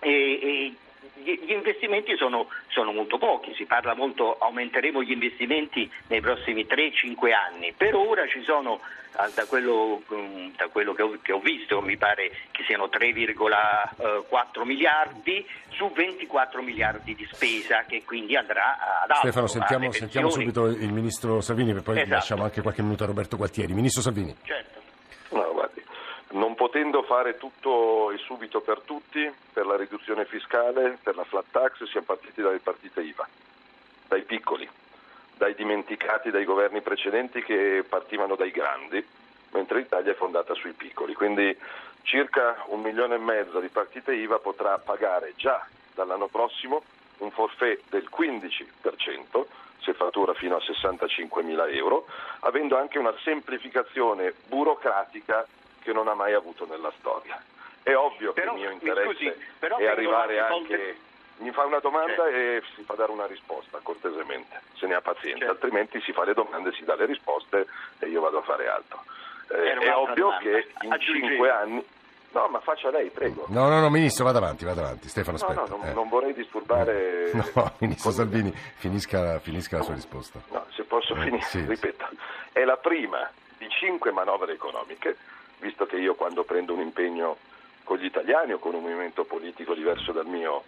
e- 0.00 0.10
e 0.42 0.74
gli 1.34 1.52
investimenti 1.52 2.16
sono, 2.16 2.48
sono 2.68 2.92
molto 2.92 3.18
pochi, 3.18 3.54
si 3.54 3.64
parla 3.64 3.94
molto, 3.94 4.38
aumenteremo 4.38 5.02
gli 5.02 5.12
investimenti 5.12 5.90
nei 6.08 6.20
prossimi 6.20 6.66
3-5 6.68 7.32
anni. 7.32 7.72
Per 7.76 7.94
ora 7.94 8.26
ci 8.26 8.42
sono, 8.42 8.80
ah, 9.16 9.28
da 9.34 9.44
quello, 9.46 10.02
mm, 10.12 10.48
da 10.56 10.68
quello 10.68 10.92
che, 10.94 11.02
ho, 11.02 11.18
che 11.20 11.32
ho 11.32 11.40
visto, 11.40 11.80
mi 11.80 11.96
pare 11.96 12.30
che 12.50 12.62
siano 12.64 12.86
3,4 12.86 14.64
miliardi 14.64 15.44
su 15.70 15.90
24 15.90 16.62
miliardi 16.62 17.14
di 17.14 17.28
spesa 17.30 17.84
che 17.86 18.02
quindi 18.04 18.36
andrà 18.36 18.78
ad 19.02 19.10
altro. 19.10 19.28
Stefano, 19.30 19.46
sentiamo, 19.46 19.92
sentiamo 19.92 20.30
subito 20.30 20.66
il 20.66 20.92
Ministro 20.92 21.40
Salvini, 21.40 21.72
per 21.72 21.82
poi 21.82 21.96
Esatto. 21.96 22.14
lasciamo 22.14 22.44
anche 22.44 22.62
qualche 22.62 22.82
minuto 22.82 23.04
a 23.04 23.06
Roberto 23.06 23.36
Gualtieri. 23.36 23.72
Ministro 23.72 24.02
Salvini. 24.02 24.34
Certo. 24.42 24.76
Non 26.30 26.54
potendo 26.54 27.02
fare 27.04 27.38
tutto 27.38 28.10
e 28.10 28.18
subito 28.18 28.60
per 28.60 28.80
tutti, 28.80 29.32
per 29.52 29.64
la 29.64 29.76
riduzione 29.76 30.26
fiscale, 30.26 30.98
per 31.02 31.16
la 31.16 31.24
flat 31.24 31.46
tax, 31.50 31.84
siamo 31.84 32.04
partiti 32.04 32.42
dalle 32.42 32.58
partite 32.58 33.00
IVA, 33.00 33.26
dai 34.08 34.22
piccoli, 34.22 34.68
dai 35.36 35.54
dimenticati 35.54 36.30
dai 36.30 36.44
governi 36.44 36.82
precedenti 36.82 37.42
che 37.42 37.82
partivano 37.88 38.36
dai 38.36 38.50
grandi, 38.50 39.02
mentre 39.52 39.78
l'Italia 39.78 40.12
è 40.12 40.16
fondata 40.16 40.52
sui 40.52 40.72
piccoli. 40.72 41.14
Quindi 41.14 41.56
circa 42.02 42.62
un 42.66 42.82
milione 42.82 43.14
e 43.14 43.18
mezzo 43.18 43.58
di 43.58 43.68
partite 43.68 44.12
IVA 44.14 44.38
potrà 44.38 44.76
pagare 44.78 45.32
già 45.34 45.66
dall'anno 45.94 46.26
prossimo 46.26 46.82
un 47.18 47.30
forfait 47.30 47.80
del 47.88 48.06
15% 48.14 49.46
se 49.80 49.94
fattura 49.94 50.34
fino 50.34 50.56
a 50.56 50.60
65 50.60 51.42
mila 51.42 51.66
euro, 51.68 52.06
avendo 52.40 52.76
anche 52.76 52.98
una 52.98 53.14
semplificazione 53.22 54.34
burocratica 54.46 55.46
che 55.88 55.92
non 55.94 56.06
ha 56.08 56.14
mai 56.14 56.34
avuto 56.34 56.66
nella 56.68 56.92
storia. 56.98 57.40
È 57.82 57.94
ovvio 57.94 58.34
Però, 58.34 58.52
che 58.52 58.58
il 58.58 58.62
mio 58.62 58.68
mi 58.68 58.74
interesse 58.74 59.12
scusi, 59.14 59.32
però 59.58 59.78
è 59.78 59.86
arrivare 59.86 60.38
anche 60.40 60.96
Mi 61.38 61.52
fa 61.52 61.64
una 61.64 61.78
domanda 61.78 62.24
Certo. 62.24 62.26
e 62.26 62.62
si 62.74 62.82
fa 62.82 62.94
dare 62.94 63.12
una 63.12 63.26
risposta 63.26 63.78
cortesemente, 63.80 64.60
se 64.76 64.86
ne 64.88 64.94
ha 64.96 65.00
pazienza, 65.00 65.38
Certo. 65.46 65.52
altrimenti 65.52 66.00
si 66.00 66.12
fa 66.12 66.24
le 66.24 66.34
domande, 66.34 66.72
si 66.72 66.84
dà 66.84 66.96
le 66.96 67.06
risposte 67.06 67.64
e 68.00 68.06
io 68.08 68.20
vado 68.20 68.38
a 68.38 68.42
fare 68.42 68.66
altro. 68.68 69.04
Eh, 69.50 69.72
è 69.78 69.94
ovvio 69.94 70.14
domanda. 70.24 70.38
che 70.42 70.68
in 70.82 70.92
Aggiungevo. 70.92 71.26
cinque 71.28 71.50
anni... 71.50 71.86
No, 72.32 72.48
ma 72.48 72.58
faccia 72.60 72.90
lei, 72.90 73.08
prego. 73.10 73.46
No, 73.48 73.68
no, 73.68 73.78
no, 73.80 73.88
Ministro, 73.88 74.24
vada 74.24 74.38
avanti, 74.38 74.64
vada 74.66 74.80
avanti. 74.82 75.08
Stefano, 75.08 75.38
No, 75.40 75.44
aspetta. 75.46 75.60
no, 75.70 75.76
non, 75.78 75.86
Eh. 75.88 75.92
non 75.94 76.08
vorrei 76.08 76.34
disturbare... 76.34 77.30
No, 77.54 77.72
Ministro 77.78 78.10
Salvini, 78.10 78.52
finisca, 78.74 79.38
finisca 79.38 79.76
la 79.78 79.82
sua 79.84 79.94
risposta. 79.94 80.40
No, 80.50 80.66
se 80.74 80.82
posso 80.84 81.14
Eh, 81.14 81.20
finire, 81.22 81.42
sì, 81.42 81.64
ripeto, 81.64 82.04
è 82.52 82.64
la 82.64 82.76
prima 82.76 83.30
di 83.56 83.68
cinque 83.70 84.10
manovre 84.10 84.52
economiche, 84.52 85.16
visto 85.60 85.86
che 85.86 85.96
io 85.96 86.14
quando 86.14 86.44
prendo 86.44 86.74
un 86.74 86.80
impegno 86.80 87.36
con 87.84 87.98
gli 87.98 88.04
italiani 88.04 88.52
o 88.52 88.58
con 88.58 88.74
un 88.74 88.82
movimento 88.82 89.24
politico 89.24 89.74
diverso 89.74 90.12
dal 90.12 90.26
mio 90.26 90.64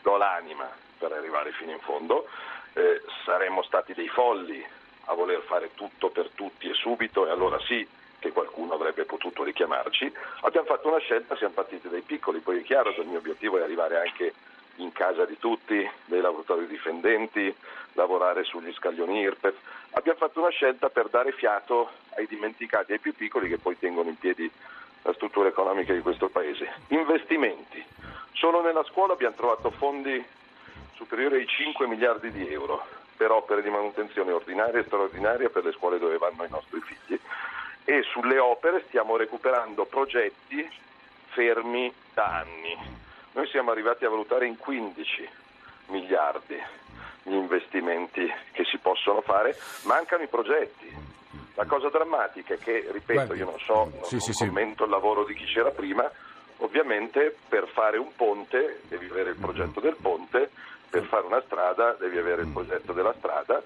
do 0.00 0.16
l'anima 0.16 0.68
per 0.98 1.12
arrivare 1.12 1.52
fino 1.52 1.72
in 1.72 1.80
fondo, 1.80 2.26
eh, 2.74 3.02
saremmo 3.24 3.62
stati 3.62 3.92
dei 3.92 4.08
folli 4.08 4.64
a 5.06 5.14
voler 5.14 5.40
fare 5.42 5.70
tutto 5.74 6.10
per 6.10 6.30
tutti 6.34 6.68
e 6.68 6.74
subito 6.74 7.26
e 7.26 7.30
allora 7.30 7.58
sì 7.60 7.86
che 8.18 8.30
qualcuno 8.30 8.74
avrebbe 8.74 9.04
potuto 9.04 9.42
richiamarci. 9.42 10.12
Abbiamo 10.42 10.66
fatto 10.66 10.88
una 10.88 10.98
scelta, 10.98 11.36
siamo 11.36 11.54
partiti 11.54 11.88
dai 11.88 12.02
piccoli, 12.02 12.38
poi 12.38 12.60
è 12.60 12.62
chiaro 12.62 12.94
che 12.94 13.00
il 13.00 13.08
mio 13.08 13.18
obiettivo 13.18 13.58
è 13.58 13.62
arrivare 13.62 13.98
anche 13.98 14.32
in 14.76 14.92
casa 14.92 15.24
di 15.24 15.38
tutti, 15.38 15.88
dei 16.06 16.20
lavoratori 16.20 16.66
dipendenti, 16.66 17.54
lavorare 17.92 18.44
sugli 18.44 18.72
scaglioni 18.72 19.20
IRPEF. 19.20 19.54
Abbiamo 19.90 20.18
fatto 20.18 20.40
una 20.40 20.50
scelta 20.50 20.88
per 20.88 21.08
dare 21.08 21.32
fiato 21.32 21.90
ai 22.16 22.26
dimenticati, 22.26 22.92
ai 22.92 22.98
più 22.98 23.14
piccoli 23.14 23.48
che 23.48 23.58
poi 23.58 23.78
tengono 23.78 24.08
in 24.08 24.18
piedi 24.18 24.50
la 25.02 25.12
struttura 25.12 25.48
economica 25.48 25.92
di 25.92 26.00
questo 26.00 26.28
Paese. 26.28 26.72
Investimenti. 26.88 27.84
Solo 28.32 28.62
nella 28.62 28.84
scuola 28.84 29.12
abbiamo 29.12 29.36
trovato 29.36 29.70
fondi 29.70 30.24
superiori 30.94 31.36
ai 31.36 31.46
5 31.46 31.86
miliardi 31.86 32.30
di 32.30 32.50
euro 32.50 32.84
per 33.16 33.30
opere 33.30 33.62
di 33.62 33.70
manutenzione 33.70 34.32
ordinaria 34.32 34.80
e 34.80 34.84
straordinaria 34.84 35.48
per 35.48 35.64
le 35.64 35.72
scuole 35.72 35.98
dove 35.98 36.18
vanno 36.18 36.44
i 36.44 36.48
nostri 36.48 36.80
figli 36.80 37.18
e 37.84 38.02
sulle 38.02 38.38
opere 38.38 38.84
stiamo 38.88 39.16
recuperando 39.16 39.84
progetti 39.84 40.68
fermi 41.28 41.92
da 42.14 42.38
anni. 42.38 42.76
Noi 43.32 43.46
siamo 43.48 43.70
arrivati 43.70 44.04
a 44.04 44.10
valutare 44.10 44.46
in 44.46 44.56
15 44.56 45.28
miliardi 45.86 46.56
gli 47.22 47.34
investimenti 47.34 48.30
che 48.52 48.64
si 48.64 48.78
possono 48.78 49.20
fare, 49.20 49.56
mancano 49.82 50.22
i 50.22 50.28
progetti. 50.28 51.10
La 51.54 51.64
cosa 51.64 51.88
drammatica 51.88 52.54
è 52.54 52.58
che, 52.58 52.88
ripeto, 52.90 53.24
Guardi, 53.24 53.38
io 53.38 53.44
non 53.44 53.58
so, 53.60 53.74
non, 53.74 54.04
sì, 54.04 54.14
non 54.14 54.20
sì, 54.20 54.32
sì. 54.32 54.46
commento 54.46 54.84
il 54.84 54.90
lavoro 54.90 55.24
di 55.24 55.34
chi 55.34 55.44
c'era 55.44 55.70
prima, 55.70 56.10
ovviamente 56.58 57.36
per 57.48 57.68
fare 57.68 57.98
un 57.98 58.14
ponte 58.14 58.80
devi 58.88 59.08
avere 59.08 59.30
il 59.30 59.36
progetto 59.36 59.80
del 59.80 59.96
ponte, 60.00 60.50
per 60.92 61.04
fare 61.06 61.24
una 61.24 61.42
strada 61.46 61.96
devi 61.98 62.18
avere 62.18 62.42
il 62.42 62.48
progetto 62.48 62.92
della 62.92 63.14
strada, 63.16 63.62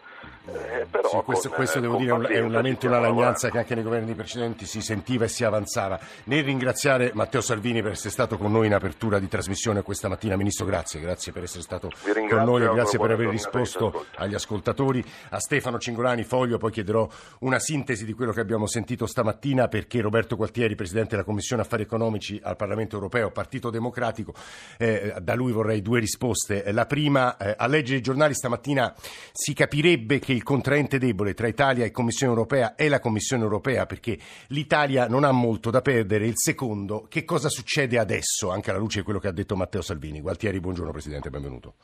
eh, 0.46 0.86
però 0.88 1.08
Sì, 1.08 1.16
questo, 1.24 1.48
con, 1.48 1.56
questo 1.56 1.78
eh, 1.78 1.80
devo 1.80 1.96
dire 1.96 2.10
è 2.10 2.14
un, 2.14 2.24
è 2.24 2.40
lamento, 2.48 2.86
una 2.86 3.00
lagnanza 3.00 3.50
che 3.50 3.58
anche 3.58 3.74
nei 3.74 3.82
governi 3.82 4.14
precedenti 4.14 4.64
si 4.64 4.80
sentiva 4.80 5.24
e 5.24 5.28
si 5.28 5.42
avanzava. 5.42 5.98
Nel 6.24 6.44
ringraziare 6.44 7.10
Matteo 7.14 7.40
Salvini 7.40 7.82
per 7.82 7.92
essere 7.92 8.10
stato 8.10 8.38
con 8.38 8.52
noi 8.52 8.66
in 8.66 8.74
apertura 8.74 9.18
di 9.18 9.26
trasmissione 9.26 9.82
questa 9.82 10.08
mattina, 10.08 10.36
Ministro, 10.36 10.64
grazie, 10.66 11.00
grazie 11.00 11.32
per 11.32 11.42
essere 11.42 11.62
stato 11.62 11.90
con 12.28 12.44
noi 12.44 12.62
e 12.62 12.68
grazie 12.68 12.96
per 12.96 13.10
aver 13.10 13.28
risposto 13.28 14.06
agli 14.14 14.34
ascoltatori. 14.34 15.04
A 15.30 15.40
Stefano 15.40 15.78
Cingolani, 15.78 16.22
Foglio, 16.22 16.58
poi 16.58 16.70
chiederò 16.70 17.08
una 17.40 17.58
sintesi 17.58 18.04
di 18.04 18.12
quello 18.12 18.30
che 18.30 18.40
abbiamo 18.40 18.68
sentito 18.68 19.06
stamattina 19.06 19.66
perché 19.66 20.00
Roberto 20.00 20.36
Gualtieri, 20.36 20.76
Presidente 20.76 21.10
della 21.10 21.24
Commissione 21.24 21.62
Affari 21.62 21.82
Economici 21.82 22.40
al 22.40 22.54
Parlamento 22.54 22.94
Europeo, 22.94 23.32
Partito 23.32 23.70
Democratico, 23.70 24.32
eh, 24.78 25.12
da 25.20 25.34
lui 25.34 25.50
vorrei 25.50 25.82
due 25.82 25.98
risposte. 25.98 26.70
La 26.70 26.86
prima, 26.86 27.15
eh, 27.16 27.54
a 27.56 27.66
leggere 27.66 27.98
i 27.98 28.02
giornali 28.02 28.34
stamattina 28.34 28.94
si 29.32 29.54
capirebbe 29.54 30.18
che 30.18 30.32
il 30.32 30.42
contraente 30.42 30.98
debole 30.98 31.34
tra 31.34 31.48
Italia 31.48 31.84
e 31.84 31.90
Commissione 31.90 32.32
Europea 32.32 32.74
è 32.74 32.88
la 32.88 33.00
Commissione 33.00 33.42
Europea 33.42 33.86
perché 33.86 34.18
l'Italia 34.48 35.08
non 35.08 35.24
ha 35.24 35.32
molto 35.32 35.70
da 35.70 35.80
perdere. 35.80 36.26
Il 36.26 36.36
secondo, 36.36 37.06
che 37.08 37.24
cosa 37.24 37.48
succede 37.48 37.98
adesso, 37.98 38.50
anche 38.50 38.70
alla 38.70 38.78
luce 38.78 38.98
di 38.98 39.04
quello 39.04 39.18
che 39.18 39.28
ha 39.28 39.32
detto 39.32 39.56
Matteo 39.56 39.82
Salvini? 39.82 40.20
Gualtieri, 40.20 40.60
buongiorno 40.60 40.92
Presidente, 40.92 41.30
benvenuto. 41.30 41.74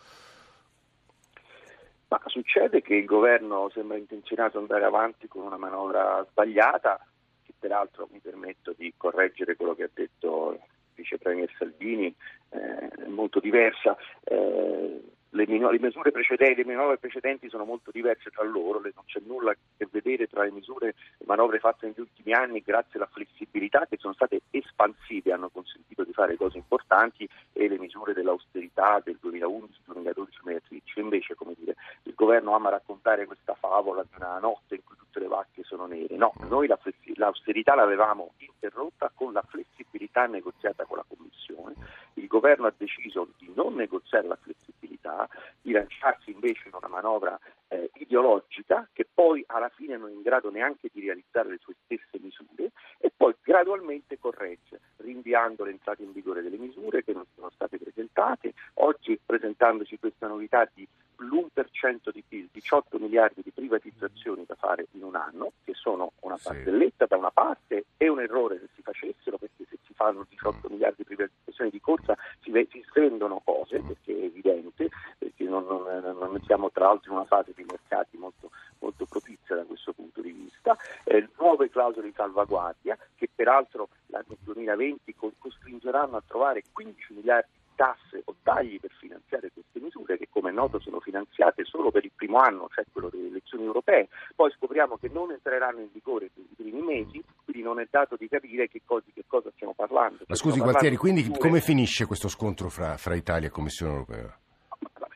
Ma 2.08 2.20
succede 2.26 2.82
che 2.82 2.94
il 2.94 3.06
governo 3.06 3.70
sembra 3.72 3.96
intenzionato 3.96 4.58
ad 4.58 4.64
andare 4.64 4.84
avanti 4.84 5.28
con 5.28 5.44
una 5.44 5.56
manovra 5.56 6.22
sbagliata, 6.30 7.00
che 7.42 7.54
peraltro 7.58 8.06
mi 8.12 8.18
permetto 8.18 8.74
di 8.76 8.92
correggere 8.98 9.56
quello 9.56 9.74
che 9.74 9.84
ha 9.84 9.90
detto 9.92 10.52
il 10.52 10.60
vice 10.94 11.16
premier 11.16 11.50
Salvini, 11.56 12.14
eh, 12.50 13.08
molto 13.08 13.40
diversa. 13.40 13.96
Eh, 14.24 15.00
le, 15.34 15.46
mino- 15.46 15.70
le 15.70 15.78
misure 15.78 16.10
precedenti, 16.10 16.62
le 16.62 16.74
manovre 16.74 16.98
precedenti 16.98 17.48
sono 17.48 17.64
molto 17.64 17.90
diverse 17.90 18.30
tra 18.30 18.44
loro, 18.44 18.80
non 18.80 19.04
c'è 19.06 19.20
nulla 19.24 19.52
a 19.52 19.56
che 19.76 19.88
vedere 19.90 20.26
tra 20.26 20.44
le 20.44 20.50
misure 20.50 20.94
le 21.18 21.26
manovre 21.26 21.58
fatte 21.58 21.86
negli 21.86 22.00
ultimi 22.00 22.32
anni 22.32 22.62
grazie 22.62 22.98
alla 22.98 23.08
flessibilità 23.10 23.86
che 23.88 23.96
sono 23.98 24.12
state 24.14 24.42
espansive, 24.50 25.32
hanno 25.32 25.48
consentito 25.48 26.04
di 26.04 26.12
fare 26.12 26.36
cose 26.36 26.58
importanti 26.58 27.28
e 27.52 27.68
le 27.68 27.78
misure 27.78 28.12
dell'austerità 28.12 29.00
del 29.04 29.18
2011, 29.20 29.80
2012, 29.84 30.38
2013. 30.42 31.00
Invece, 31.00 31.34
come 31.34 31.54
dire, 31.56 31.76
il 32.04 32.14
governo 32.14 32.54
ama 32.54 32.70
raccontare 32.70 33.26
questa 33.26 33.54
favola 33.54 34.02
di 34.02 34.14
una 34.16 34.38
notte 34.38 34.74
in 34.74 34.84
cui 34.84 34.96
tutte 34.96 35.20
le 35.20 35.28
vacche 35.28 35.62
sono 35.64 35.86
nere. 35.86 36.16
No, 36.16 36.34
noi 36.48 36.66
la 36.66 36.76
flessi- 36.76 37.16
l'austerità 37.16 37.74
l'avevamo 37.74 38.32
interrotta 38.38 39.10
con 39.14 39.32
la 39.32 39.42
flessibilità 39.42 40.26
negoziata 40.26 40.84
con 40.84 40.98
la 40.98 41.04
Commissione. 41.06 41.74
Il 42.14 42.26
governo 42.26 42.66
ha 42.66 42.74
deciso 42.76 43.28
di 43.38 43.50
non 43.54 43.74
negoziare 43.74 44.26
la 44.26 44.38
flessibilità, 44.40 45.21
di 45.60 45.72
lanciarsi 45.72 46.30
invece 46.30 46.68
in 46.68 46.74
una 46.74 46.88
manovra 46.88 47.38
eh, 47.68 47.90
ideologica 47.94 48.88
che 48.92 49.06
poi 49.12 49.42
alla 49.46 49.70
fine 49.70 49.96
non 49.96 50.10
è 50.10 50.12
in 50.12 50.22
grado 50.22 50.50
neanche 50.50 50.88
di 50.92 51.00
realizzare 51.00 51.48
le 51.50 51.58
sue 51.60 51.74
stesse 51.84 52.18
misure 52.20 52.70
e 52.98 53.12
poi 53.16 53.34
gradualmente 53.42 54.18
corregge, 54.18 54.80
rinviando 54.98 55.64
l'entrata 55.64 56.02
in 56.02 56.12
vigore 56.12 56.42
delle 56.42 56.56
misure 56.58 57.02
che 57.02 57.12
non 57.12 57.24
sono 57.34 57.50
state 57.50 57.78
presentate. 57.78 58.52
Oggi 58.74 59.18
presentandoci 59.24 59.98
questa 59.98 60.26
novità 60.26 60.68
di 60.72 60.86
l'1% 61.22 62.10
di 62.12 62.22
PIL, 62.26 62.48
18 62.52 62.98
miliardi 62.98 63.42
di 63.42 63.50
privatizzazioni 63.52 64.44
da 64.46 64.54
fare 64.56 64.86
in 64.92 65.04
un 65.04 65.14
anno, 65.14 65.52
che 65.64 65.72
sono 65.74 66.12
una 66.20 66.36
Sì. 66.36 66.48
barzelletta 66.48 67.06
da 67.06 67.16
una 67.16 67.30
parte 67.30 67.84
e 67.96 68.08
un 68.08 68.20
errore 68.20 68.58
se 68.58 68.68
si 68.74 68.82
facessero, 68.82 69.38
perché 69.38 69.64
se 69.68 69.78
si 69.84 69.94
fanno 69.94 70.26
18 70.28 70.68
miliardi 70.68 70.96
di 70.98 71.04
privatizzazioni 71.04 71.70
di 71.70 71.80
corsa 71.80 72.16
si, 72.40 72.50
si 72.70 72.84
vendono 72.94 73.40
cose, 73.44 73.80
perché 73.80 74.12
è 74.18 74.24
evidente, 74.24 74.90
perché 75.18 75.44
non, 75.44 75.64
non- 75.64 76.16
non 76.18 76.40
siamo 76.44 76.70
tra 76.82 76.90
l'altro 76.90 77.12
in 77.12 77.18
una 77.18 77.26
fase 77.26 77.52
di 77.54 77.64
mercati 77.64 78.16
molto, 78.16 78.50
molto 78.80 79.06
propizia 79.06 79.54
da 79.54 79.62
questo 79.62 79.92
punto 79.92 80.20
di 80.20 80.32
vista, 80.32 80.76
Eh, 81.04 81.28
nuove 81.38 81.70
clausole 81.70 82.08
di 82.08 82.14
salvaguardia 82.16 82.96
che 83.14 83.28
peraltro 83.32 83.88
l'anno 84.06 84.36
2020 84.40 85.14
co- 85.14 85.32
costringeranno 85.38 86.16
a 86.16 86.22
trovare 86.26 86.62
15 86.72 87.14
miliardi 87.14 87.50
di 87.52 87.74
tasse 87.74 88.22
o 88.24 88.34
tagli 88.42 88.80
per 88.80 88.90
finanziare 88.98 89.50
queste 89.52 89.80
misure 89.80 90.16
che 90.16 90.28
come 90.30 90.50
è 90.50 90.52
noto 90.52 90.80
sono 90.80 91.00
finanziate 91.00 91.64
solo 91.64 91.90
per 91.90 92.04
il 92.04 92.12
primo 92.14 92.38
anno, 92.38 92.68
cioè 92.72 92.84
quello 92.90 93.08
delle 93.10 93.28
elezioni 93.28 93.64
europee, 93.64 94.08
poi 94.34 94.50
scopriamo 94.52 94.96
che 94.96 95.08
non 95.08 95.30
entreranno 95.30 95.80
in 95.80 95.88
vigore 95.92 96.30
per 96.32 96.44
i 96.44 96.54
primi 96.54 96.82
mesi, 96.82 97.22
quindi 97.44 97.62
non 97.62 97.78
è 97.80 97.86
dato 97.90 98.16
di 98.16 98.28
capire 98.28 98.68
che 98.68 98.82
cosa, 98.84 99.06
che 99.12 99.24
cosa 99.26 99.50
stiamo 99.54 99.74
parlando. 99.74 100.24
Ma 100.26 100.34
scusi 100.34 100.60
Gualtieri, 100.60 100.96
quindi 100.96 101.28
come 101.38 101.60
finisce 101.60 102.06
questo 102.06 102.28
scontro 102.28 102.68
fra, 102.68 102.96
fra 102.96 103.14
Italia 103.14 103.48
e 103.48 103.50
Commissione 103.50 103.92
Europea? 103.92 104.36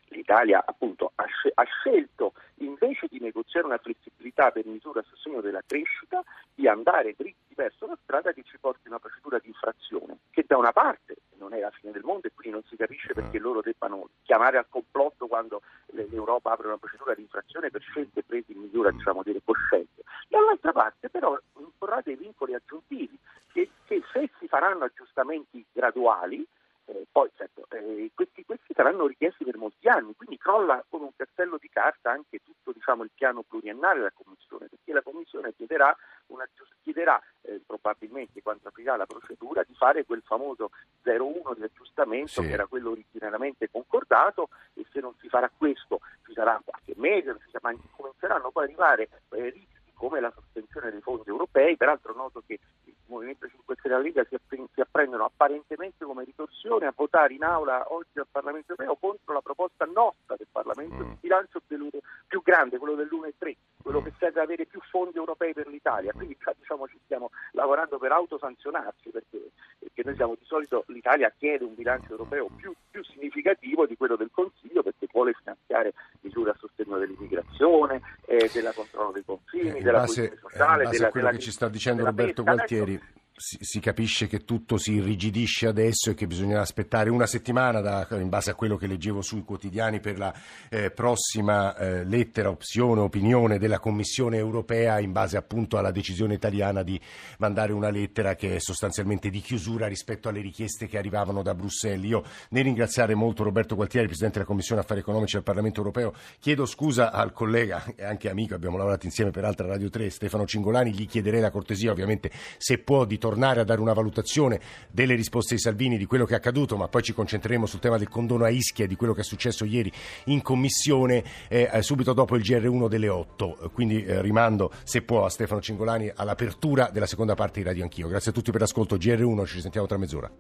L'Italia 0.09 0.63
appunto 0.67 1.13
ha, 1.15 1.25
ha 1.55 1.65
scelto 1.65 2.33
invece 2.57 3.07
di 3.09 3.21
negoziare 3.21 3.67
una 3.67 3.79
flessibilità 3.79 4.51
per 4.51 4.67
misure 4.67 5.01
a 5.01 5.05
sostegno 5.09 5.41
della 5.41 5.63
crescita 5.67 6.23
di 6.55 6.67
andare 6.69 7.15
dritti 7.17 7.55
verso 7.55 7.85
una 7.87 7.99
strada 8.03 8.33
che 8.33 8.43
ci 8.43 8.59
porti 8.59 8.87
a 8.87 8.91
una 8.91 8.99
procedura 8.99 9.39
di 9.39 9.49
infrazione 9.49 10.19
che 10.31 10.45
da 10.47 10.57
una 10.57 10.73
parte 10.73 11.17
non 11.39 11.53
è 11.53 11.61
la 11.61 11.71
fine 11.71 11.93
del 11.93 12.03
mondo 12.03 12.27
e 12.27 12.33
quindi 12.35 12.59
non 12.59 12.69
si 12.69 12.77
capisce 12.77 13.13
perché 13.13 13.39
loro 13.39 13.61
debbano 13.61 14.09
chiamare 14.23 14.59
al 14.59 14.67
complotto 14.69 15.27
quando 15.27 15.63
le- 15.87 16.07
l'Europa 16.09 16.53
apre 16.53 16.67
una 16.67 16.79
procedura 16.79 17.15
di 17.15 17.23
infrazione 17.23 17.71
per 17.71 17.83
scelte 17.83 18.23
prese 18.23 18.53
in 18.53 18.61
misura 18.61 18.91
diciamo 18.91 19.23
dire 19.23 19.41
cosciente 19.45 20.03
dall'altra 20.29 20.73
parte 20.73 21.09
però 21.09 21.39
imporrà 21.59 22.01
dei 22.03 22.17
vincoli 22.17 22.55
aggiuntivi 22.55 23.19
che, 23.53 23.71
che 23.85 24.03
se 24.13 24.31
si 24.39 24.49
faranno 24.49 24.85
aggiustamenti 24.85 25.65
graduali 25.73 26.47
eh, 26.87 27.07
poi 27.11 27.31
certo, 27.37 27.67
eh, 27.71 28.11
questi, 28.15 28.45
questi 28.45 28.73
saranno 28.75 29.07
richiesti 29.07 29.45
per 29.45 29.57
molti 29.57 29.89
anni, 29.89 30.15
quindi 30.15 30.39
crolla 30.39 30.85
come 30.89 31.05
un 31.05 31.17
castello 31.17 31.59
di 31.61 31.69
carta 31.69 32.11
anche 32.11 32.41
tutto 32.45 32.73
diciamo, 32.73 33.03
il 33.03 33.11
piano 33.15 33.43
pluriennale 33.43 33.99
della 33.99 34.13
Commissione, 34.15 34.69
perché 34.69 34.93
la 34.93 35.03
Commissione 35.03 35.53
chiederà, 35.57 35.95
una, 36.29 36.49
chiederà 36.83 37.21
eh, 37.43 37.61
probabilmente 37.67 38.43
quando 38.43 38.69
aprirà 38.69 38.97
la 38.97 39.07
procedura 39.07 39.65
di 39.65 39.75
fare 39.75 40.05
quel 40.05 40.23
famoso 40.25 40.71
0,1 41.05 41.57
di 41.57 41.63
aggiustamento 41.65 42.41
Sì. 42.43 42.47
che 42.47 42.53
era 42.53 42.67
quello 42.67 42.91
originariamente 42.91 43.69
concordato 43.71 44.49
e 44.75 44.85
se 44.93 45.01
non 45.01 45.15
si 45.21 45.29
farà 45.29 45.51
questo 45.55 46.01
ci 46.25 46.33
sarà 46.35 46.61
qualche 46.65 46.95
mese, 46.97 47.37
ma 47.63 47.75
cominceranno 47.97 48.51
poi 48.51 48.65
ad 48.65 48.69
arrivare 48.71 49.09
eh, 49.31 49.67
come 49.97 50.21
la 50.21 50.33
sospensione 50.35 50.91
dei 50.91 51.01
fondi 51.01 51.29
europei, 51.31 51.77
peraltro 51.77 52.15
noto 52.15 52.43
che 52.47 52.59
il 52.85 52.95
Movimento 53.07 53.49
5 53.49 53.77
Stelle 53.79 53.95
e 53.95 53.97
la 53.97 54.03
Lega 54.03 54.25
si, 54.25 54.35
app- 54.35 54.71
si 54.75 54.81
apprendono 54.81 55.25
apparentemente 55.25 56.05
come 56.05 56.25
ritorsione 56.25 56.87
a 56.87 56.93
votare 56.95 57.35
in 57.35 57.45
aula 57.45 57.85
oggi 57.93 58.19
al 58.19 58.27
Parlamento 58.31 58.73
europeo 58.73 58.97
contro 58.97 59.33
la 59.33 59.41
proposta 59.41 59.85
nostra 59.87 60.37
del 60.37 60.49
Parlamento 60.51 60.97
Mm. 61.05 61.09
di 61.09 61.17
bilancio 61.21 61.61
più, 61.67 62.43
grande, 62.43 62.79
quello 62.79 62.95
dell'1,3, 62.95 63.57
quello 63.83 64.03
che 64.03 64.13
serve 64.19 64.41
ad 64.41 64.47
avere 64.47 64.67
più 64.67 64.81
fondi 64.91 65.17
europei 65.17 65.53
per 65.53 65.67
l'Italia. 65.67 66.13
Quindi 66.13 66.37
diciamo, 66.59 66.87
ci 66.87 66.99
stiamo 67.05 67.31
lavorando 67.53 67.99
per 67.99 68.13
autosanzionarci 68.13 69.11
perché, 69.11 69.51
perché 69.79 70.03
noi 70.05 70.15
siamo 70.15 70.35
di 70.39 70.45
solito 70.45 70.85
l'Italia 70.89 71.33
chiede 71.37 71.65
un 71.65 71.75
bilancio 71.75 72.13
europeo 72.13 72.49
più, 72.57 72.73
più 72.91 73.03
significativo 73.05 73.87
di 73.87 73.97
quello 73.97 74.17
del 74.17 74.31
Consiglio 74.33 74.83
perché 74.83 75.07
vuole 75.11 75.33
finanziare 75.33 75.95
misure 76.21 76.51
a 76.51 76.57
sostegno 76.59 76.99
dell'immigrazione, 76.99 78.01
eh, 78.39 78.51
della 78.53 78.73
controllo 78.73 79.13
dei 79.13 79.25
confini, 79.25 79.71
Eh, 79.71 79.77
In 79.79 79.83
della 79.83 79.99
base, 80.01 80.39
sociale, 80.41 80.85
base 80.85 80.97
della, 80.97 81.07
a 81.09 81.11
quello 81.11 81.27
della- 81.27 81.39
che 81.39 81.45
ci 81.45 81.51
sta 81.53 81.69
dicendo 81.69 82.05
Roberto 82.05 82.43
pesca. 82.43 82.55
Gualtieri, 82.55 82.95
Adesso- 82.95 83.15
si, 83.39 83.59
si 83.61 83.81
capisce 83.81 84.27
che 84.27 84.45
tutto 84.45 84.79
si 84.79 84.95
irrigidisce 84.95 85.67
adesso 85.67 86.11
e 86.11 86.15
che 86.15 86.27
bisognerà 86.27 86.63
aspettare 86.63 87.11
una 87.11 87.27
settimana, 87.27 87.81
da- 87.81 88.07
in 88.13 88.31
base 88.31 88.51
a 88.51 88.55
quello 88.55 88.77
che 88.77 88.87
leggevo 88.87 89.21
sui 89.21 89.43
quotidiani, 89.43 90.01
per 90.01 90.19
la 90.19 90.35
eh, 90.71 90.91
prossima 90.91 91.77
eh, 91.77 92.05
lettera, 92.05 92.49
opzione, 92.49 93.01
opinione 93.01 93.59
della 93.59 93.79
Commissione 93.79 94.39
europea, 94.39 95.01
in 95.01 95.13
base 95.13 95.37
appunto 95.37 95.77
alla 95.77 95.91
decisione 95.91 96.35
italiana 96.35 96.83
di 96.83 96.99
mandare 97.39 97.73
una 97.73 97.91
lettera 97.91 98.35
che 98.35 98.57
è 98.57 98.59
sostanzialmente 98.59 99.29
di 99.29 99.41
chiusura 99.41 99.87
rispetto 99.87 100.31
alle 100.31 100.41
richieste 100.41 100.87
che 100.87 100.97
arrivavano 100.97 101.43
da 101.43 101.55
Bruxelles. 101.55 102.09
Io 102.09 102.25
nel 102.51 102.65
ringraziare 102.65 103.15
molto 103.15 103.43
Roberto 103.43 103.75
Gualtieri, 103.75 104.07
Presidente 104.07 104.39
della 104.39 104.49
Commissione 104.49 104.81
Affari 104.81 105.01
Economici 105.01 105.35
del 105.35 105.43
Parlamento 105.43 105.81
Europeo, 105.81 106.15
chiedo 106.39 106.65
scusa 106.65 107.13
al 107.13 107.33
collega 107.33 107.85
e 107.97 108.05
anche 108.05 108.31
amico, 108.31 108.55
abbiamo 108.55 108.79
lavorato 108.79 109.05
insieme 109.05 109.31
peraltro 109.31 109.67
a 109.67 109.71
Radio 109.71 109.91
3, 109.91 110.09
Stefano 110.09 110.47
Cingolani, 110.47 110.93
gli 110.93 111.07
chiederei 111.07 111.41
la 111.41 111.51
cortesia 111.51 111.91
ovviamente 111.91 112.31
se 112.57 112.79
può 112.79 113.05
di 113.05 113.19
tornare 113.27 113.61
a 113.61 113.65
dare 113.65 113.81
una 113.81 113.93
valutazione 113.93 114.61
delle 114.89 115.17
risposte 115.17 115.57
di 115.57 115.61
Salvini, 115.61 115.99
di 115.99 116.07
quello 116.07 116.25
che 116.25 116.35
è 116.35 116.37
accaduto, 116.37 116.77
ma 116.77 116.87
poi 116.87 117.03
ci 117.03 117.13
concentreremo 117.13 117.67
sul 117.67 117.81
tema 117.81 117.99
del 117.99 118.09
condono 118.09 118.45
a 118.45 118.51
Ischia 118.51 118.85
e 118.85 118.89
di 118.89 118.95
quello 118.95 119.13
che 119.13 119.23
è 119.23 119.25
successo 119.25 119.65
ieri 119.65 119.91
in 120.27 120.43
commissione 120.43 121.25
eh, 121.49 121.69
eh 121.73 121.83
subito 121.83 122.13
dopo 122.13 122.37
il 122.37 122.43
GR1 122.43 122.89
delle 122.89 123.09
8. 123.09 123.59
Eh, 123.59 123.71
quindi 123.71 124.05
eh, 124.05 124.23
rimando, 124.23 124.71
se 124.85 125.03
può, 125.03 125.25
a 125.25 125.29
Stefano 125.29 125.61
Cingolani 125.61 126.13
all'apertura 126.15 126.89
della 126.93 127.07
seconda 127.07 127.35
parte 127.35 127.59
di 127.59 127.67
Radio 127.67 127.83
Anch'io. 127.83 128.07
Grazie 128.07 128.31
a 128.31 128.35
tutti 128.35 128.53
per 128.53 128.61
l'ascolto. 128.61 128.95
GR1, 128.97 129.45
ci 129.45 129.61
sentiamo 129.61 129.89
tra 129.89 129.97
mezz'ora. 129.97 130.31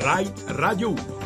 RAI 0.00 0.32
Radio 0.46 0.90
1. 0.90 1.21